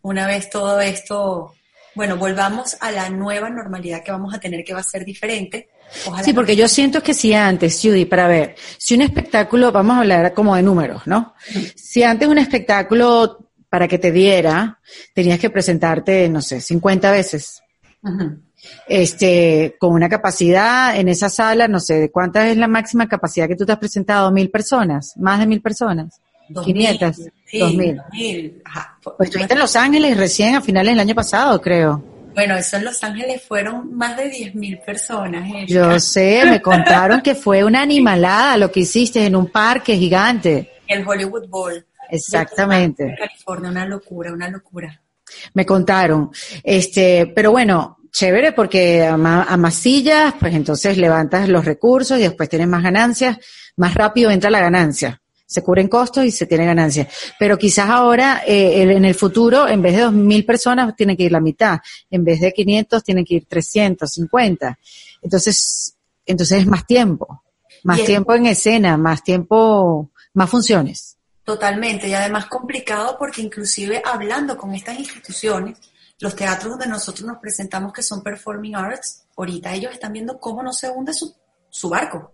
[0.04, 1.54] una vez todo esto,
[1.96, 5.70] bueno, volvamos a la nueva normalidad que vamos a tener que va a ser diferente
[6.24, 10.00] sí, porque yo siento que si antes, Judy, para ver, si un espectáculo, vamos a
[10.00, 11.34] hablar como de números, ¿no?
[11.76, 14.80] Si antes un espectáculo, para que te diera,
[15.14, 17.62] tenías que presentarte, no sé, 50 veces.
[18.88, 23.56] Este, con una capacidad en esa sala, no sé, ¿cuánta es la máxima capacidad que
[23.56, 24.32] tú te has presentado?
[24.32, 25.14] ¿Mil personas?
[25.18, 26.20] ¿Más de mil personas?
[26.50, 27.18] Dos 500,
[27.60, 28.02] dos mil.
[29.04, 32.04] Pues estuviste en Los Ángeles recién a finales del año pasado, creo.
[32.34, 35.50] Bueno, eso en Los Ángeles fueron más de 10.000 personas.
[35.68, 40.72] Yo sé, me contaron que fue una animalada lo que hiciste en un parque gigante.
[40.88, 41.86] El Hollywood Bowl.
[42.10, 43.04] Exactamente.
[43.04, 45.02] En California, una locura, una locura.
[45.54, 46.32] Me contaron.
[46.64, 52.68] Este, pero bueno, chévere porque a, masillas, pues entonces levantas los recursos y después tienes
[52.68, 53.38] más ganancias,
[53.78, 55.22] más rápido entra la ganancia
[55.52, 57.10] se cubren costos y se tiene ganancia.
[57.38, 61.32] Pero quizás ahora, eh, en el futuro, en vez de 2.000 personas, tiene que ir
[61.34, 61.80] la mitad.
[62.10, 64.80] En vez de 500, tiene que ir 350.
[65.22, 67.44] Entonces, entonces es más tiempo.
[67.84, 71.18] Más tiempo en escena, más tiempo, más funciones.
[71.44, 72.08] Totalmente.
[72.08, 75.78] Y además complicado porque inclusive hablando con estas instituciones,
[76.22, 80.64] los teatros donde nosotros nos presentamos que son performing arts, ahorita ellos están viendo cómo
[80.64, 81.36] no se hunde su,
[81.70, 82.34] su barco.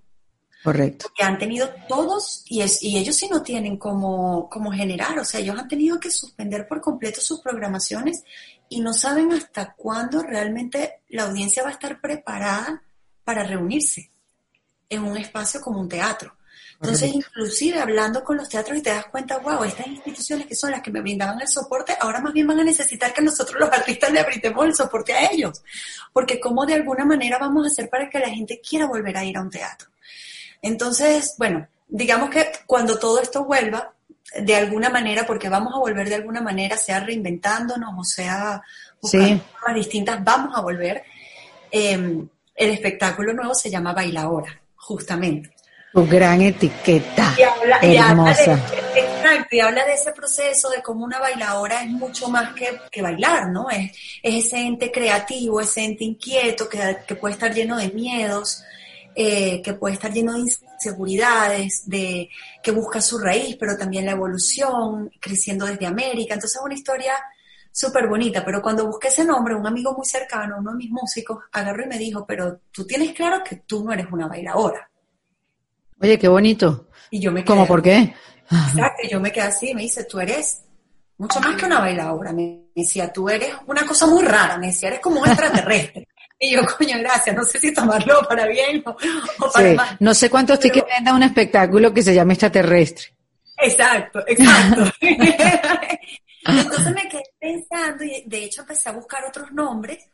[0.63, 1.07] Correcto.
[1.15, 5.23] Que han tenido todos, y, es, y ellos sí no tienen como, como generar, o
[5.23, 8.23] sea, ellos han tenido que suspender por completo sus programaciones
[8.67, 12.83] y no saben hasta cuándo realmente la audiencia va a estar preparada
[13.23, 14.11] para reunirse
[14.89, 16.36] en un espacio como un teatro.
[16.79, 20.69] Entonces, inclusive hablando con los teatros y te das cuenta, wow, estas instituciones que son
[20.69, 23.71] las que me brindaban el soporte, ahora más bien van a necesitar que nosotros los
[23.71, 25.63] artistas le brindemos el soporte a ellos.
[26.13, 29.25] Porque cómo de alguna manera vamos a hacer para que la gente quiera volver a
[29.25, 29.89] ir a un teatro.
[30.61, 33.93] Entonces, bueno, digamos que cuando todo esto vuelva,
[34.35, 38.61] de alguna manera, porque vamos a volver de alguna manera, sea reinventándonos o sea
[39.01, 41.03] buscando formas distintas, vamos a volver.
[41.71, 45.56] Em, el espectáculo nuevo se llama Bailaora, justamente.
[45.93, 47.33] Tu gran etiqueta.
[47.37, 48.55] Y habla, hermosa.
[48.55, 52.79] de, exacto, y habla de ese proceso, de cómo una bailadora es mucho más que,
[52.91, 53.69] que bailar, ¿no?
[53.69, 58.63] Es, es, ese ente creativo, ese ente inquieto que, que puede estar lleno de miedos,
[59.15, 62.29] eh, que puede estar lleno de inseguridades, de
[62.61, 66.35] que busca su raíz, pero también la evolución, creciendo desde América.
[66.35, 67.13] Entonces es una historia
[67.71, 71.39] súper bonita, pero cuando busqué ese nombre, un amigo muy cercano, uno de mis músicos,
[71.51, 74.87] agarró y me dijo, pero tú tienes claro que tú no eres una bailadora.
[76.01, 76.87] Oye, qué bonito.
[77.09, 78.13] Y yo me quedé, ¿Cómo por qué?
[78.49, 80.63] Exacto, yo me quedé así, me dice, tú eres
[81.17, 82.31] mucho más que una bailadora.
[82.31, 86.07] Me decía, tú eres una cosa muy rara, me decía, eres como un extraterrestre.
[86.39, 88.95] Y yo, coño, gracias, no sé si tomarlo para bien o,
[89.51, 89.97] para mal.
[89.99, 93.07] No sé cuántos tickets venda un espectáculo que se llama extraterrestre.
[93.57, 94.83] Exacto, exacto.
[96.45, 100.07] Entonces me quedé pensando y de hecho empecé a buscar otros nombres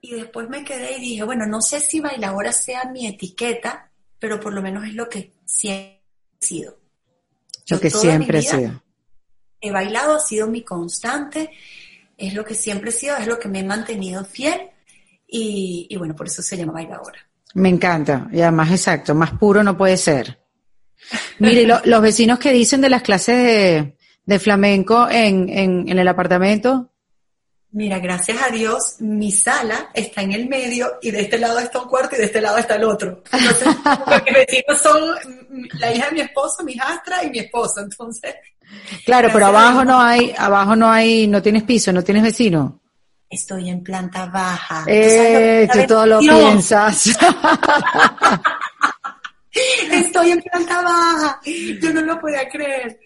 [0.00, 4.40] y después me quedé y dije, bueno, no sé si bailadora sea mi etiqueta, pero
[4.40, 6.02] por lo menos es lo que siempre
[6.40, 6.78] he sido.
[7.68, 8.82] lo que siempre he sido.
[9.60, 11.50] He bailado, ha sido mi constante,
[12.16, 14.70] es lo que siempre he sido, es lo que me he mantenido fiel
[15.26, 17.18] y, bueno, por eso se llama bailadora.
[17.54, 20.38] Me encanta, y además exacto, más puro no puede ser.
[21.38, 26.90] Mire, los vecinos que dicen de las clases de, flamenco en, en, el apartamento.
[27.70, 31.80] Mira, gracias a Dios, mi sala está en el medio y de este lado está
[31.80, 33.22] un cuarto y de este lado está el otro.
[33.30, 33.68] Entonces,
[34.24, 35.14] mis vecinos son
[35.78, 37.80] la hija de mi esposo, mi hijastra y mi esposo.
[37.80, 38.36] Entonces.
[39.04, 42.80] Claro, pero abajo no hay, abajo no hay, no tienes piso, no tienes vecino.
[43.28, 44.84] Estoy en planta baja.
[44.86, 47.06] Eh, tú todo lo piensas.
[49.92, 51.40] Estoy en planta baja.
[51.44, 52.98] Yo no lo podía creer.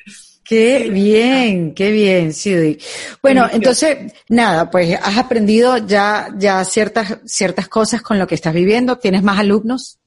[0.52, 2.78] Qué bien, qué bien, sí.
[3.22, 8.52] Bueno, entonces, nada, pues has aprendido ya, ya ciertas, ciertas cosas con lo que estás
[8.52, 8.98] viviendo.
[8.98, 9.98] ¿Tienes más alumnos?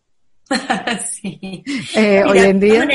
[1.11, 1.63] sí.
[1.95, 2.87] Eh, hoy en día.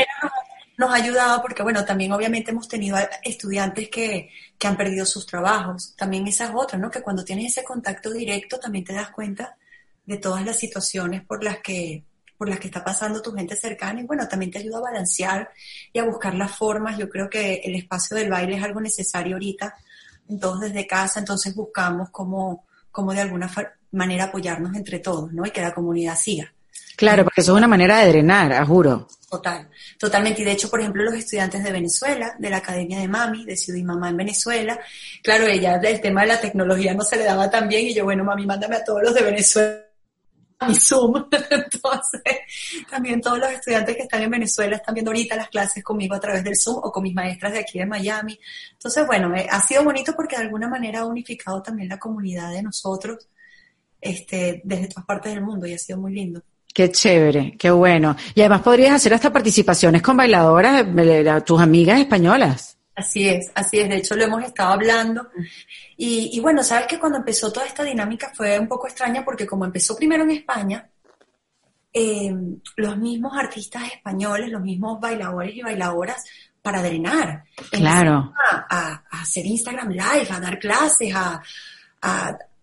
[0.77, 5.25] Nos ha ayudado porque, bueno, también obviamente hemos tenido estudiantes que, que han perdido sus
[5.25, 5.93] trabajos.
[5.97, 6.89] También esa es otra, ¿no?
[6.89, 9.57] Que cuando tienes ese contacto directo también te das cuenta
[10.05, 12.05] de todas las situaciones por las que
[12.41, 15.51] por las que está pasando tu gente cercana y bueno, también te ayuda a balancear
[15.93, 16.97] y a buscar las formas.
[16.97, 19.75] Yo creo que el espacio del baile es algo necesario ahorita,
[20.39, 23.47] todos desde casa, entonces buscamos cómo, cómo de alguna
[23.91, 25.45] manera apoyarnos entre todos, ¿no?
[25.45, 26.51] Y que la comunidad siga.
[26.95, 29.07] Claro, porque eso es una manera de drenar, a juro.
[29.29, 30.41] Total, totalmente.
[30.41, 33.55] Y de hecho, por ejemplo, los estudiantes de Venezuela, de la Academia de Mami, de
[33.55, 34.79] Ciudad y Mamá en Venezuela,
[35.21, 38.03] claro, ella, el tema de la tecnología no se le daba tan bien y yo,
[38.03, 39.90] bueno, mami, mándame a todos los de Venezuela
[40.67, 41.25] mi Zoom.
[41.31, 42.21] Entonces,
[42.89, 46.19] también todos los estudiantes que están en Venezuela están viendo ahorita las clases conmigo a
[46.19, 48.39] través del Zoom o con mis maestras de aquí de Miami.
[48.73, 52.51] Entonces, bueno, eh, ha sido bonito porque de alguna manera ha unificado también la comunidad
[52.51, 53.27] de nosotros
[53.99, 56.41] este, desde todas partes del mundo y ha sido muy lindo.
[56.73, 58.15] Qué chévere, qué bueno.
[58.33, 62.77] Y además podrías hacer hasta participaciones con bailadoras, eh, tus amigas españolas.
[63.01, 63.89] Así es, así es.
[63.89, 65.27] De hecho, lo hemos estado hablando.
[65.97, 69.65] Y, bueno, sabes que cuando empezó toda esta dinámica fue un poco extraña porque como
[69.65, 70.87] empezó primero en España,
[71.91, 76.23] em, los mismos artistas españoles, los mismos bailadores y bailadoras
[76.61, 77.43] para drenar.
[77.71, 78.33] Claro.
[78.69, 81.41] A, hacer Instagram Live, a dar clases, a,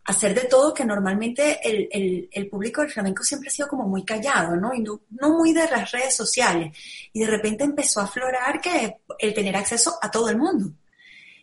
[0.09, 4.57] hacer de todo que normalmente el, público del flamenco siempre ha sido como muy callado,
[4.57, 4.73] ¿no?
[4.73, 6.75] Y no, muy de las redes sociales.
[7.12, 10.73] Y de repente empezó a aflorar que el tener acceso a todo el mundo.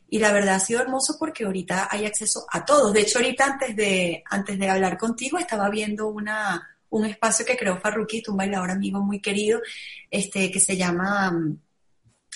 [0.09, 2.91] Y la verdad ha sido hermoso porque ahorita hay acceso a todos.
[2.91, 7.57] De hecho, ahorita antes de, antes de hablar contigo estaba viendo una, un espacio que
[7.57, 9.61] creó Farruquito, un bailador amigo muy querido,
[10.09, 11.31] este, que se llama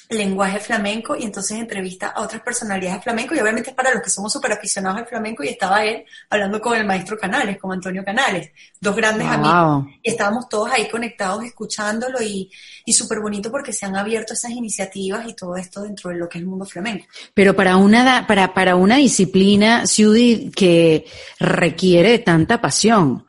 [0.10, 4.02] lenguaje flamenco y entonces entrevista a otras personalidades de flamenco y obviamente es para los
[4.02, 7.72] que somos súper aficionados al flamenco y estaba él hablando con el maestro Canales, con
[7.72, 9.86] Antonio Canales, dos grandes amigos.
[10.02, 12.50] Y estábamos todos ahí conectados escuchándolo y,
[12.86, 16.28] y súper bonito porque se han abierto esas iniciativas y todo esto dentro de lo
[16.28, 17.06] que es el mundo flamenco.
[17.36, 20.10] Pero para una, para, para una disciplina, Ciudad,
[20.56, 21.06] que
[21.39, 23.26] requiere tanta pasión,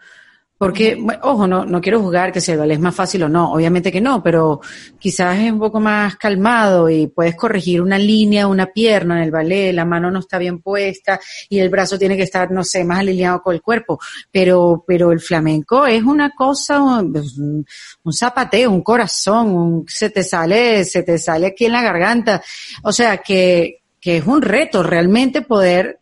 [0.60, 3.50] porque, ojo, no, no quiero juzgar que si el ballet es más fácil o no,
[3.50, 4.60] obviamente que no, pero
[4.98, 9.30] quizás es un poco más calmado y puedes corregir una línea, una pierna en el
[9.30, 11.18] ballet, la mano no está bien puesta
[11.48, 13.98] y el brazo tiene que estar, no sé, más alineado con el cuerpo.
[14.30, 17.64] Pero, pero el flamenco es una cosa, un,
[18.02, 22.42] un zapateo, un corazón, un, se te sale, se te sale aquí en la garganta.
[22.82, 26.00] O sea, que, que es un reto realmente poder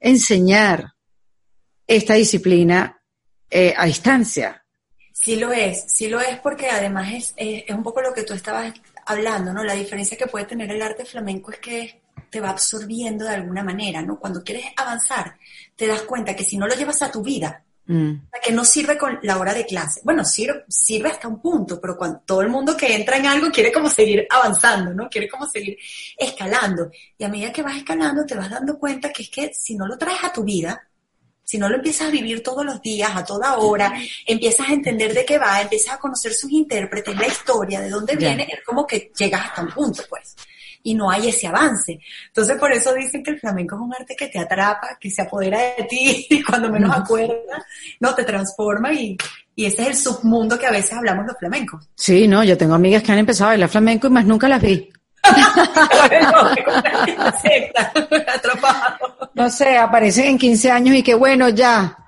[0.00, 0.94] enseñar
[1.86, 3.01] esta disciplina
[3.52, 4.64] eh, a distancia.
[5.12, 8.32] Sí lo es, sí lo es porque además es, es, un poco lo que tú
[8.32, 8.72] estabas
[9.04, 9.62] hablando, ¿no?
[9.62, 13.62] La diferencia que puede tener el arte flamenco es que te va absorbiendo de alguna
[13.62, 14.18] manera, ¿no?
[14.18, 15.36] Cuando quieres avanzar,
[15.76, 18.12] te das cuenta que si no lo llevas a tu vida, mm.
[18.42, 20.00] que no sirve con la hora de clase.
[20.02, 23.50] Bueno, sirve, sirve hasta un punto, pero cuando todo el mundo que entra en algo
[23.50, 25.10] quiere como seguir avanzando, ¿no?
[25.10, 25.76] Quiere como seguir
[26.16, 26.90] escalando.
[27.18, 29.86] Y a medida que vas escalando, te vas dando cuenta que es que si no
[29.86, 30.88] lo traes a tu vida,
[31.52, 33.92] si no lo empiezas a vivir todos los días, a toda hora,
[34.26, 38.16] empiezas a entender de qué va, empiezas a conocer sus intérpretes, la historia, de dónde
[38.16, 40.34] viene, es como que llegas hasta un punto, pues.
[40.82, 41.98] Y no hay ese avance.
[42.28, 45.20] Entonces, por eso dicen que el flamenco es un arte que te atrapa, que se
[45.20, 47.62] apodera de ti y cuando menos acuerdas,
[48.00, 49.18] no, te transforma y,
[49.54, 51.86] y ese es el submundo que a veces hablamos los flamencos.
[51.94, 54.62] Sí, no, yo tengo amigas que han empezado a bailar flamenco y más nunca las
[54.62, 54.90] vi.
[59.34, 62.02] no sé, aparecen en 15 años y que bueno, ya,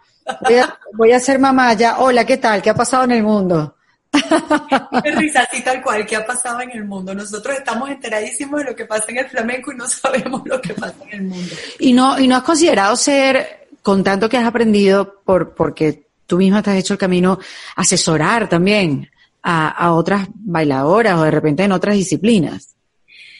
[0.94, 1.98] Voy a, ser mamá ya.
[1.98, 2.62] Hola, ¿qué tal?
[2.62, 3.76] ¿Qué ha pasado en el mundo?
[5.16, 7.14] Risa, así tal cual, ¿qué ha pasado en el mundo?
[7.14, 10.72] Nosotros estamos enteradísimos de lo que pasa en el flamenco y no sabemos lo que
[10.74, 11.54] pasa en el mundo.
[11.78, 16.36] ¿Y no, y no has considerado ser, con tanto que has aprendido, por, porque tú
[16.36, 17.38] misma te has hecho el camino,
[17.76, 19.10] asesorar también
[19.42, 22.76] a, a otras bailadoras o de repente en otras disciplinas?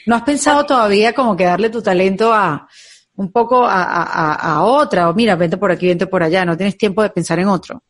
[0.07, 2.69] ¿No has pensado todavía como que darle tu talento a
[3.17, 5.09] un poco a, otra?
[5.09, 7.83] O mira, vente por aquí, vente por allá, no tienes tiempo de pensar en otro.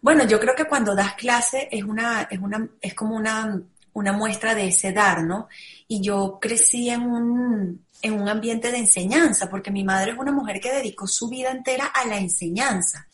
[0.00, 3.60] Bueno, yo creo que cuando das clase es una, es una, es como una,
[3.92, 5.48] una muestra de ese dar, ¿no?
[5.88, 10.32] Y yo crecí en un, en un ambiente de enseñanza, porque mi madre es una
[10.32, 13.08] mujer que dedicó su vida entera a la enseñanza.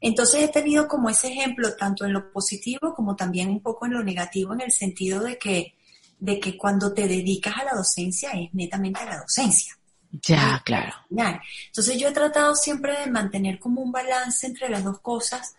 [0.00, 3.94] Entonces he tenido como ese ejemplo tanto en lo positivo como también un poco en
[3.94, 5.74] lo negativo, en el sentido de que,
[6.18, 9.77] de que cuando te dedicas a la docencia es netamente a la docencia.
[10.10, 10.94] Ya, claro.
[11.66, 15.54] Entonces yo he tratado siempre de mantener como un balance entre las dos cosas,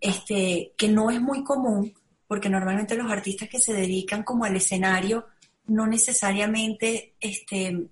[0.00, 1.94] este, que no es muy común,
[2.26, 5.26] porque normalmente los artistas que se dedican como al escenario
[5.66, 7.88] no necesariamente este,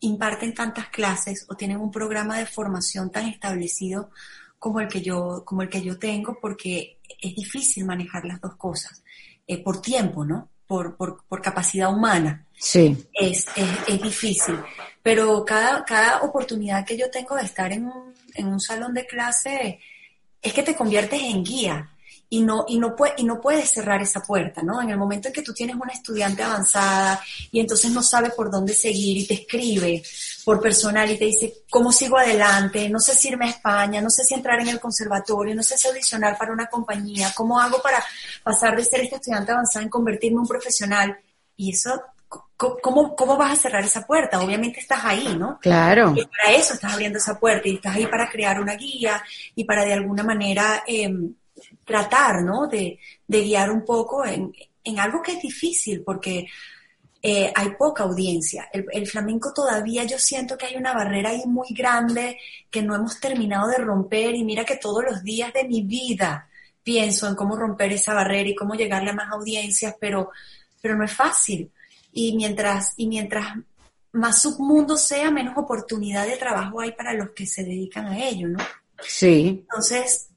[0.00, 4.10] imparten tantas clases o tienen un programa de formación tan establecido
[4.58, 8.56] como el que yo, como el que yo tengo, porque es difícil manejar las dos
[8.56, 9.02] cosas,
[9.46, 10.49] eh, por tiempo, ¿no?
[10.70, 12.46] Por, por, por, capacidad humana.
[12.56, 12.96] Sí.
[13.12, 14.56] Es, es, es, difícil.
[15.02, 19.04] Pero cada, cada oportunidad que yo tengo de estar en un, en un salón de
[19.04, 19.80] clase,
[20.40, 21.90] es que te conviertes en guía
[22.32, 24.80] y no, y no, puede, y no puedes cerrar esa puerta, ¿no?
[24.80, 27.20] En el momento en que tú tienes una estudiante avanzada
[27.50, 30.00] y entonces no sabe por dónde seguir y te escribe
[30.44, 32.88] por personal y te dice, ¿cómo sigo adelante?
[32.88, 35.76] No sé si irme a España, no sé si entrar en el conservatorio, no sé
[35.76, 38.02] si audicionar para una compañía, ¿cómo hago para
[38.44, 41.18] pasar de ser este estudiante avanzado en convertirme en un profesional?
[41.56, 42.00] Y eso
[42.56, 44.40] ¿Cómo, ¿cómo, vas a cerrar esa puerta?
[44.40, 45.58] Obviamente estás ahí, ¿no?
[45.60, 46.12] Claro.
[46.14, 49.20] Y para eso estás abriendo esa puerta y estás ahí para crear una guía
[49.54, 51.10] y para de alguna manera eh,
[51.84, 52.66] tratar, ¿no?
[52.66, 54.52] De, de, guiar un poco en,
[54.84, 56.46] en, algo que es difícil porque
[57.22, 58.68] eh, hay poca audiencia.
[58.72, 62.38] El, el, flamenco todavía yo siento que hay una barrera ahí muy grande
[62.70, 66.48] que no hemos terminado de romper y mira que todos los días de mi vida
[66.82, 70.30] pienso en cómo romper esa barrera y cómo llegarle a más audiencias, pero,
[70.80, 71.70] pero no es fácil
[72.12, 73.56] y mientras, y mientras
[74.12, 78.48] más submundo sea, menos oportunidad de trabajo hay para los que se dedican a ello,
[78.48, 78.58] ¿no?
[79.02, 79.60] Sí.
[79.62, 80.29] Entonces,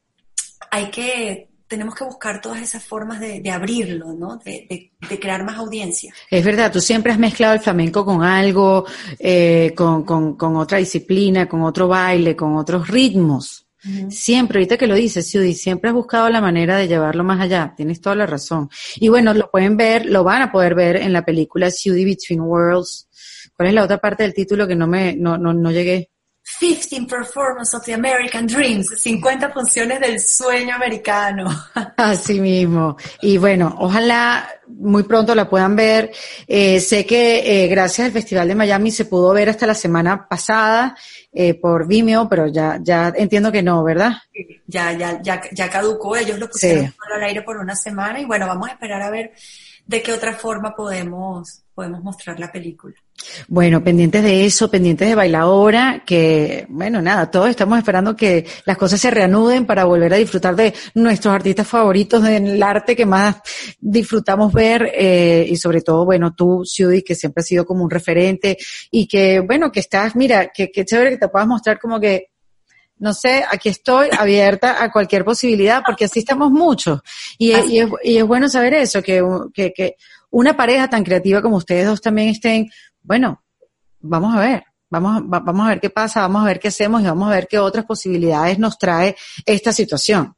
[0.73, 4.37] hay que, tenemos que buscar todas esas formas de, de abrirlo, ¿no?
[4.37, 6.11] De, de, de, crear más audiencia.
[6.31, 8.83] Es verdad, tú siempre has mezclado el flamenco con algo,
[9.19, 13.67] eh, con, con, con otra disciplina, con otro baile, con otros ritmos.
[14.09, 17.73] Siempre, ahorita que lo dices, Judy, siempre has buscado la manera de llevarlo más allá.
[17.75, 18.69] Tienes toda la razón.
[18.95, 22.39] Y bueno, lo pueden ver, lo van a poder ver en la película Judy Between
[22.39, 23.09] Worlds.
[23.53, 26.12] ¿Cuál es la otra parte del título que no me, no, no, no llegué?
[26.59, 31.49] 15 Performance of the American Dreams, 50 funciones del sueño americano.
[31.97, 32.97] Así mismo.
[33.21, 36.11] Y bueno, ojalá muy pronto la puedan ver.
[36.47, 40.27] Eh, sé que eh, gracias al Festival de Miami se pudo ver hasta la semana
[40.27, 40.97] pasada
[41.31, 44.13] eh, por Vimeo, pero ya, ya entiendo que no, ¿verdad?
[44.67, 46.17] Ya, ya, ya, ya caducó.
[46.17, 46.93] Ellos lo pusieron sí.
[47.15, 49.31] al aire por una semana y bueno, vamos a esperar a ver
[49.85, 52.95] de qué otra forma podemos, podemos mostrar la película.
[53.47, 58.77] Bueno, pendientes de eso, pendientes de Bailadora, que, bueno, nada, todos estamos esperando que las
[58.77, 63.37] cosas se reanuden para volver a disfrutar de nuestros artistas favoritos del arte que más
[63.79, 67.89] disfrutamos ver, eh, y sobre todo, bueno, tú, Judy, que siempre has sido como un
[67.89, 68.57] referente,
[68.89, 72.32] y que, bueno, que estás, mira, que, que chévere que te puedas mostrar como que,
[73.03, 77.01] no sé, aquí estoy abierta a cualquier posibilidad, porque así estamos muchos.
[77.37, 79.21] Y, y, es, y es, bueno saber eso, que,
[79.53, 79.97] que, que
[80.29, 82.69] una pareja tan creativa como ustedes dos también estén
[83.01, 83.43] bueno,
[83.99, 87.01] vamos a ver, vamos, va, vamos a ver qué pasa, vamos a ver qué hacemos
[87.01, 90.33] y vamos a ver qué otras posibilidades nos trae esta situación.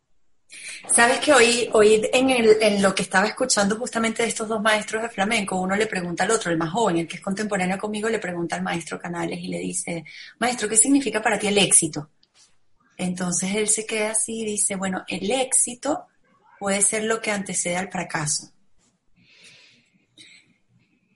[0.92, 4.62] Sabes que hoy, hoy en, el, en lo que estaba escuchando justamente de estos dos
[4.62, 7.78] maestros de flamenco, uno le pregunta al otro, el más joven, el que es contemporáneo
[7.78, 10.04] conmigo, le pregunta al maestro Canales y le dice,
[10.40, 12.12] maestro, ¿qué significa para ti el éxito?
[12.98, 16.06] Entonces él se queda así y dice, bueno, el éxito
[16.60, 18.52] puede ser lo que antecede al fracaso.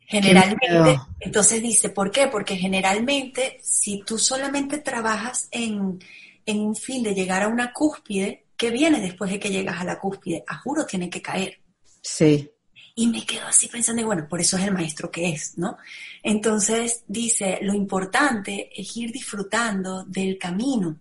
[0.05, 2.27] Generalmente, entonces dice, ¿por qué?
[2.27, 5.99] Porque generalmente si tú solamente trabajas en,
[6.47, 9.84] en un fin de llegar a una cúspide, ¿qué viene después de que llegas a
[9.84, 10.43] la cúspide?
[10.47, 11.59] A juro tiene que caer.
[12.01, 12.49] Sí.
[12.95, 15.77] Y me quedo así pensando, y bueno, por eso es el maestro que es, ¿no?
[16.23, 20.99] Entonces dice, lo importante es ir disfrutando del camino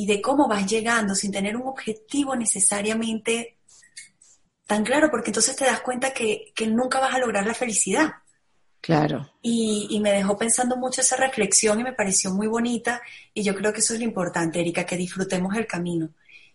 [0.00, 3.58] y de cómo vas llegando sin tener un objetivo necesariamente
[4.66, 8.08] tan claro, porque entonces te das cuenta que, que nunca vas a lograr la felicidad.
[8.80, 9.30] Claro.
[9.42, 13.02] Y, y, me dejó pensando mucho esa reflexión y me pareció muy bonita
[13.34, 16.08] y yo creo que eso es lo importante, Erika, que disfrutemos el camino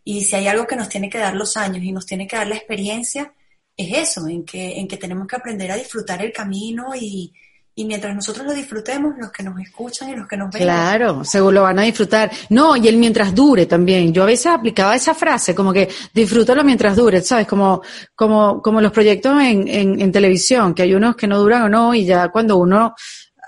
[0.03, 2.37] Y si hay algo que nos tiene que dar los años y nos tiene que
[2.37, 3.31] dar la experiencia,
[3.77, 7.31] es eso, en que, en que tenemos que aprender a disfrutar el camino y,
[7.77, 10.63] y mientras nosotros lo disfrutemos, los que nos escuchan y los que nos ven.
[10.63, 12.31] Claro, seguro lo van a disfrutar.
[12.49, 14.13] No, y el mientras dure también.
[14.13, 17.45] Yo a veces aplicaba esa frase, como que disfrútalo mientras dure, ¿sabes?
[17.45, 17.81] Como,
[18.15, 21.69] como, como los proyectos en, en, en televisión, que hay unos que no duran o
[21.69, 22.95] no, y ya cuando uno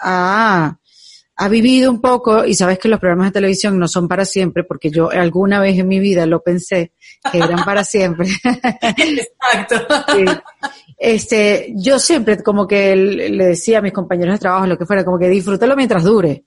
[0.02, 0.78] ha,
[1.38, 4.64] ha vivido un poco, y sabes que los programas de televisión no son para siempre,
[4.64, 6.94] porque yo alguna vez en mi vida lo pensé,
[7.32, 8.28] que eran para siempre.
[8.44, 9.88] Exacto.
[10.16, 10.26] Sí
[10.98, 15.06] este, yo siempre como que le decía a mis compañeros de trabajo, lo que fuera,
[15.06, 16.44] como que disfrútalo mientras dure,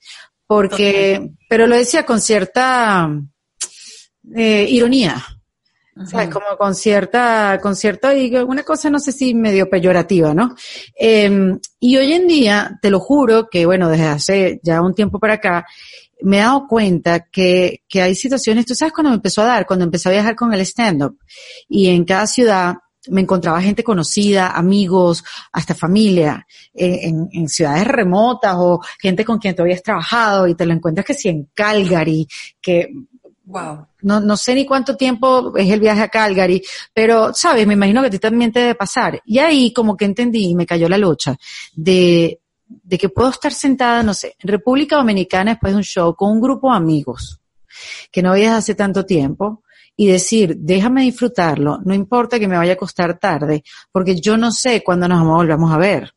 [0.46, 3.08] porque, pero lo decía con cierta
[4.34, 5.24] eh, ironía,
[6.32, 10.54] como con cierta, con cierta, y una cosa no sé si medio peyorativa, ¿no?
[10.98, 15.18] Eh, y hoy en día, te lo juro que, bueno, desde hace ya un tiempo
[15.18, 15.66] para acá,
[16.22, 19.66] me he dado cuenta que, que hay situaciones, tú sabes cuando me empezó a dar,
[19.66, 21.18] cuando empecé a viajar con el stand-up,
[21.68, 22.76] y en cada ciudad
[23.08, 29.54] me encontraba gente conocida, amigos, hasta familia, eh, en, ciudades remotas o gente con quien
[29.54, 32.28] tú habías trabajado y te lo encuentras que si en Calgary,
[32.60, 32.88] que
[33.50, 33.86] wow.
[34.02, 38.00] no, no sé ni cuánto tiempo es el viaje a Calgary, pero sabes, me imagino
[38.00, 39.20] que a ti también te debe pasar.
[39.24, 41.36] Y ahí como que entendí y me cayó la lucha
[41.74, 46.14] de, de que puedo estar sentada, no sé, en República Dominicana después de un show
[46.14, 47.40] con un grupo de amigos
[48.10, 49.62] que no veías hace tanto tiempo
[49.96, 54.50] y decir, déjame disfrutarlo, no importa que me vaya a costar tarde, porque yo no
[54.50, 56.14] sé cuándo nos volvamos a ver.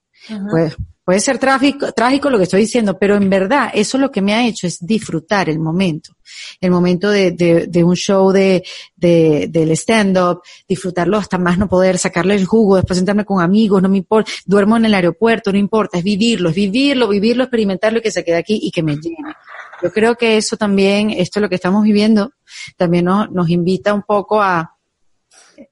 [0.50, 4.22] Pues, puede ser trágico, trágico lo que estoy diciendo, pero en verdad eso lo que
[4.22, 6.16] me ha hecho es disfrutar el momento.
[6.62, 8.64] El momento de, de, de un show de,
[8.95, 13.82] de del stand-up, disfrutarlo hasta más no poder, sacarle el jugo, después sentarme con amigos,
[13.82, 17.99] no me importa, duermo en el aeropuerto, no importa, es vivirlo, es vivirlo, vivirlo, experimentarlo
[17.99, 19.36] y que se quede aquí y que me llene.
[19.82, 22.32] Yo creo que eso también, esto es lo que estamos viviendo,
[22.78, 24.78] también nos, nos invita un poco a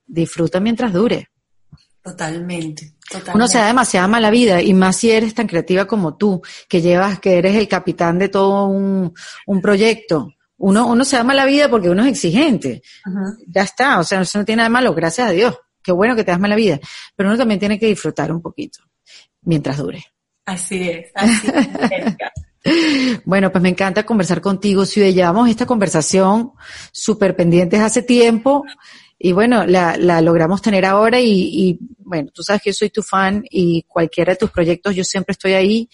[0.05, 1.29] disfruta mientras dure.
[2.03, 3.35] Totalmente, totalmente.
[3.35, 6.81] Uno se da demasiada mala vida y más si eres tan creativa como tú, que
[6.81, 9.13] llevas, que eres el capitán de todo un,
[9.45, 10.33] un proyecto.
[10.57, 12.81] Uno, uno se da mala vida porque uno es exigente.
[13.47, 15.57] Ya está, o sea, eso no tiene nada de malo, gracias a Dios.
[15.83, 16.79] Qué bueno que te das mala vida.
[17.15, 18.79] Pero uno también tiene que disfrutar un poquito
[19.41, 20.03] mientras dure.
[20.45, 22.15] Así es, así es.
[23.25, 24.85] Bueno, pues me encanta conversar contigo.
[24.85, 26.51] Si llevamos esta conversación
[26.91, 28.63] súper pendientes hace tiempo
[29.23, 32.89] y bueno, la, la logramos tener ahora y, y, bueno, tú sabes que yo soy
[32.89, 35.89] tu fan y cualquiera de tus proyectos yo siempre estoy ahí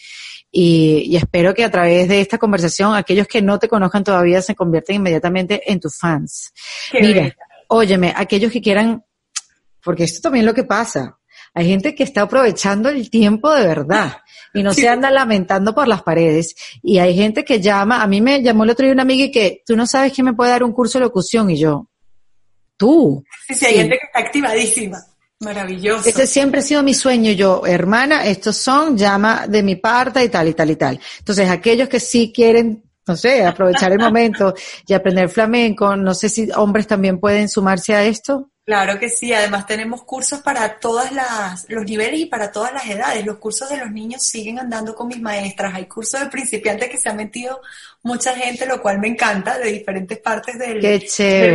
[0.52, 4.42] y, y espero que a través de esta conversación aquellos que no te conozcan todavía
[4.42, 6.54] se convierten inmediatamente en tus fans.
[6.92, 7.36] Qué Mira, bella.
[7.68, 9.04] óyeme, aquellos que quieran,
[9.84, 11.18] porque esto también es lo que pasa.
[11.54, 14.18] Hay gente que está aprovechando el tiempo de verdad
[14.54, 16.56] y no se anda lamentando por las paredes.
[16.84, 19.32] Y hay gente que llama, a mí me llamó el otro día una amiga y
[19.32, 21.90] que tú no sabes quién me puede dar un curso de locución y yo,
[22.78, 23.24] tú.
[23.48, 25.04] Sí, sí, hay gente que está activadísima.
[25.40, 26.10] Maravilloso.
[26.10, 27.32] Ese siempre ha sido mi sueño.
[27.32, 31.00] Yo, hermana, estos son, llama de mi parte y tal y tal y tal.
[31.20, 34.56] Entonces, aquellos que sí quieren, no sé, aprovechar el momento
[34.88, 38.50] y aprender flamenco, no sé si hombres también pueden sumarse a esto.
[38.68, 42.86] Claro que sí, además tenemos cursos para todas las los niveles y para todas las
[42.86, 43.26] edades.
[43.26, 45.74] Los cursos de los niños siguen andando con mis maestras.
[45.74, 47.62] Hay cursos de principiantes que se ha metido
[48.08, 50.82] mucha gente, lo cual me encanta, de diferentes partes del,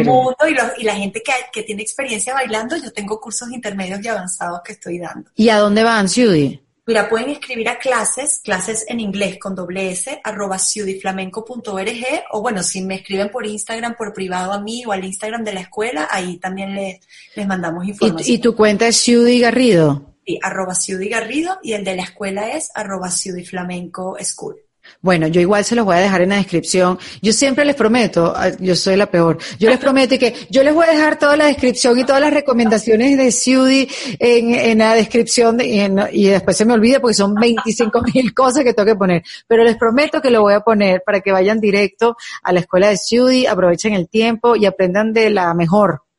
[0.05, 0.36] mundo.
[0.48, 4.09] Y, los- y la gente que, que tiene experiencia bailando, yo tengo cursos intermedios y
[4.09, 5.30] avanzados que estoy dando.
[5.34, 6.61] ¿Y a dónde van, Judy?
[6.84, 12.62] Mira, pueden escribir a clases, clases en inglés con doble S, arroba ciudiflamenco.org, o bueno,
[12.62, 16.09] si me escriben por Instagram, por privado a mí o al Instagram de la escuela,
[16.11, 16.98] ahí también les,
[17.36, 18.28] les mandamos información.
[18.28, 20.16] ¿Y, y tu cuenta es Judy Garrido?
[20.26, 24.57] Sí, arroba Ciudi Garrido y el de la escuela es arroba Ciudi Flamenco School.
[25.01, 26.99] Bueno, yo igual se los voy a dejar en la descripción.
[27.20, 30.74] Yo siempre les prometo, ah, yo soy la peor, yo les prometo que yo les
[30.74, 34.95] voy a dejar toda la descripción y todas las recomendaciones de Ciudi en, en la
[34.95, 38.74] descripción de- y, en- y después se me olvida porque son 25 mil cosas que
[38.74, 39.22] tengo que poner.
[39.49, 42.89] Pero les prometo que lo voy a poner para que vayan directo a la escuela
[42.89, 46.03] de Ciudi, aprovechen el tiempo y aprendan de la mejor.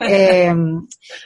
[0.00, 0.52] Eh,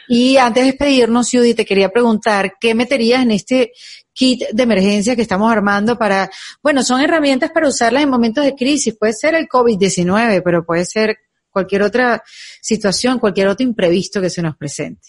[0.09, 3.73] y antes de despedirnos, Judy, te quería preguntar, ¿qué meterías en este
[4.19, 6.29] kit de emergencia que estamos armando para,
[6.61, 10.85] bueno, son herramientas para usarlas en momentos de crisis, puede ser el COVID-19, pero puede
[10.85, 12.23] ser cualquier otra
[12.61, 15.09] situación, cualquier otro imprevisto que se nos presente.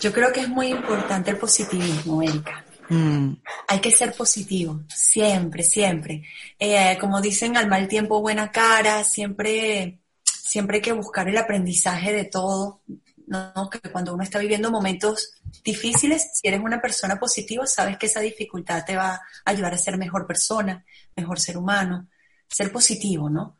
[0.00, 2.64] Yo creo que es muy importante el positivismo, Erika.
[2.88, 3.34] Mm,
[3.68, 6.22] Hay que ser positivo, siempre, siempre.
[6.58, 12.14] Eh, como dicen, al mal tiempo buena cara, siempre, siempre hay que buscar el aprendizaje
[12.14, 12.80] de todo.
[13.26, 13.68] ¿No?
[13.70, 18.20] Que cuando uno está viviendo momentos difíciles, si eres una persona positiva, sabes que esa
[18.20, 20.84] dificultad te va a ayudar a ser mejor persona,
[21.16, 22.08] mejor ser humano.
[22.48, 23.56] Ser positivo, ¿no?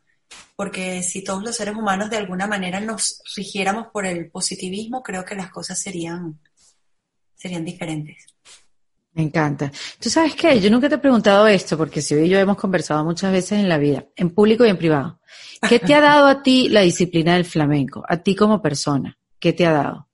[0.56, 5.24] porque si todos los seres humanos de alguna manera nos rigiéramos por el positivismo, creo
[5.24, 6.38] que las cosas serían,
[7.34, 8.26] serían diferentes.
[9.14, 9.70] Me encanta.
[10.00, 13.04] Tú sabes qué, yo nunca te he preguntado esto, porque si y yo hemos conversado
[13.04, 15.20] muchas veces en la vida, en público y en privado.
[15.68, 18.02] ¿Qué te ha dado a ti la disciplina del flamenco?
[18.08, 20.08] A ti como persona, ¿qué te ha dado?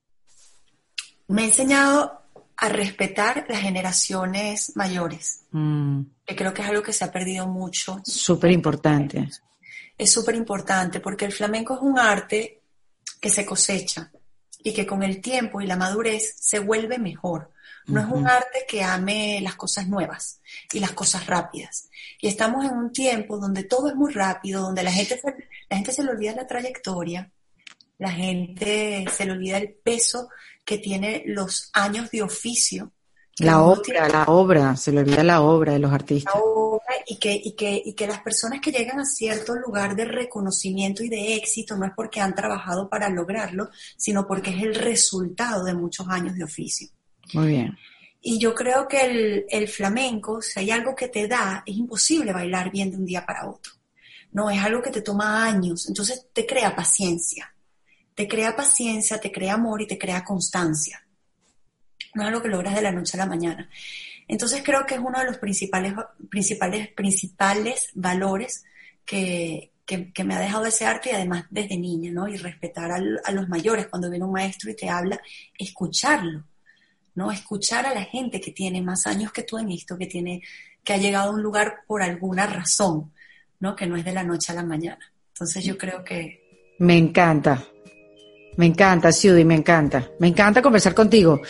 [1.28, 2.22] Me ha enseñado
[2.56, 6.00] a respetar las generaciones mayores, mm.
[6.24, 8.00] que creo que es algo que se ha perdido mucho.
[8.04, 9.28] Súper importante.
[9.98, 12.62] Es súper importante porque el flamenco es un arte
[13.20, 14.10] que se cosecha
[14.64, 17.52] y que con el tiempo y la madurez se vuelve mejor.
[17.86, 20.40] No es un arte que ame las cosas nuevas
[20.72, 21.88] y las cosas rápidas.
[22.20, 25.34] Y estamos en un tiempo donde todo es muy rápido, donde la gente se,
[25.70, 27.30] la gente se le olvida la trayectoria,
[27.98, 30.28] la gente se le olvida el peso
[30.64, 32.92] que tiene los años de oficio.
[33.38, 36.34] La obra, la obra, se le olvida la obra de los artistas.
[36.34, 39.94] La obra y que, y, que, y que las personas que llegan a cierto lugar
[39.94, 44.62] de reconocimiento y de éxito no es porque han trabajado para lograrlo, sino porque es
[44.62, 46.88] el resultado de muchos años de oficio.
[47.32, 47.78] Muy bien.
[48.20, 52.32] Y yo creo que el, el, flamenco, si hay algo que te da, es imposible
[52.32, 53.72] bailar bien de un día para otro.
[54.32, 57.54] No, es algo que te toma años, entonces te crea paciencia.
[58.18, 61.06] Te crea paciencia, te crea amor y te crea constancia.
[62.14, 63.70] No es algo que logras de la noche a la mañana.
[64.26, 65.94] Entonces creo que es uno de los principales,
[66.28, 68.64] principales, principales valores
[69.04, 72.26] que, que, me ha dejado ese arte y además desde niña, ¿no?
[72.26, 75.20] Y respetar a los mayores cuando viene un maestro y te habla,
[75.56, 76.42] escucharlo
[77.14, 77.30] ¿no?
[77.30, 80.42] Escuchar a la gente que tiene más años que tú en esto, que tiene,
[80.82, 83.12] que ha llegado a un lugar por alguna razón,
[83.60, 83.76] ¿no?
[83.76, 85.12] Que no es de la noche a la mañana.
[85.28, 86.76] Entonces yo creo que...
[86.80, 87.64] Me encanta.
[88.58, 90.10] Me encanta, Siudi, me encanta.
[90.18, 91.40] Me encanta conversar contigo.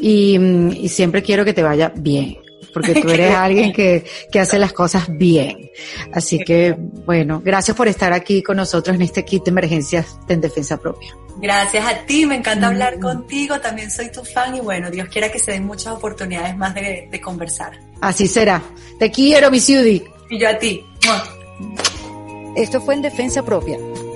[0.00, 2.38] Y, mm, y siempre quiero que te vaya bien
[2.72, 5.70] porque tú eres alguien que, que, hace las cosas bien.
[6.12, 10.40] Así que, bueno, gracias por estar aquí con nosotros en este kit de emergencias en
[10.40, 11.14] defensa propia.
[11.40, 15.30] Gracias a ti, me encanta hablar contigo, también soy tu fan y bueno, Dios quiera
[15.30, 17.78] que se den muchas oportunidades más de, de conversar.
[18.00, 18.62] Así será.
[18.98, 20.02] Te quiero, mi Ciudi.
[20.30, 20.84] Y yo a ti.
[22.56, 23.78] Esto fue en Defensa Propia,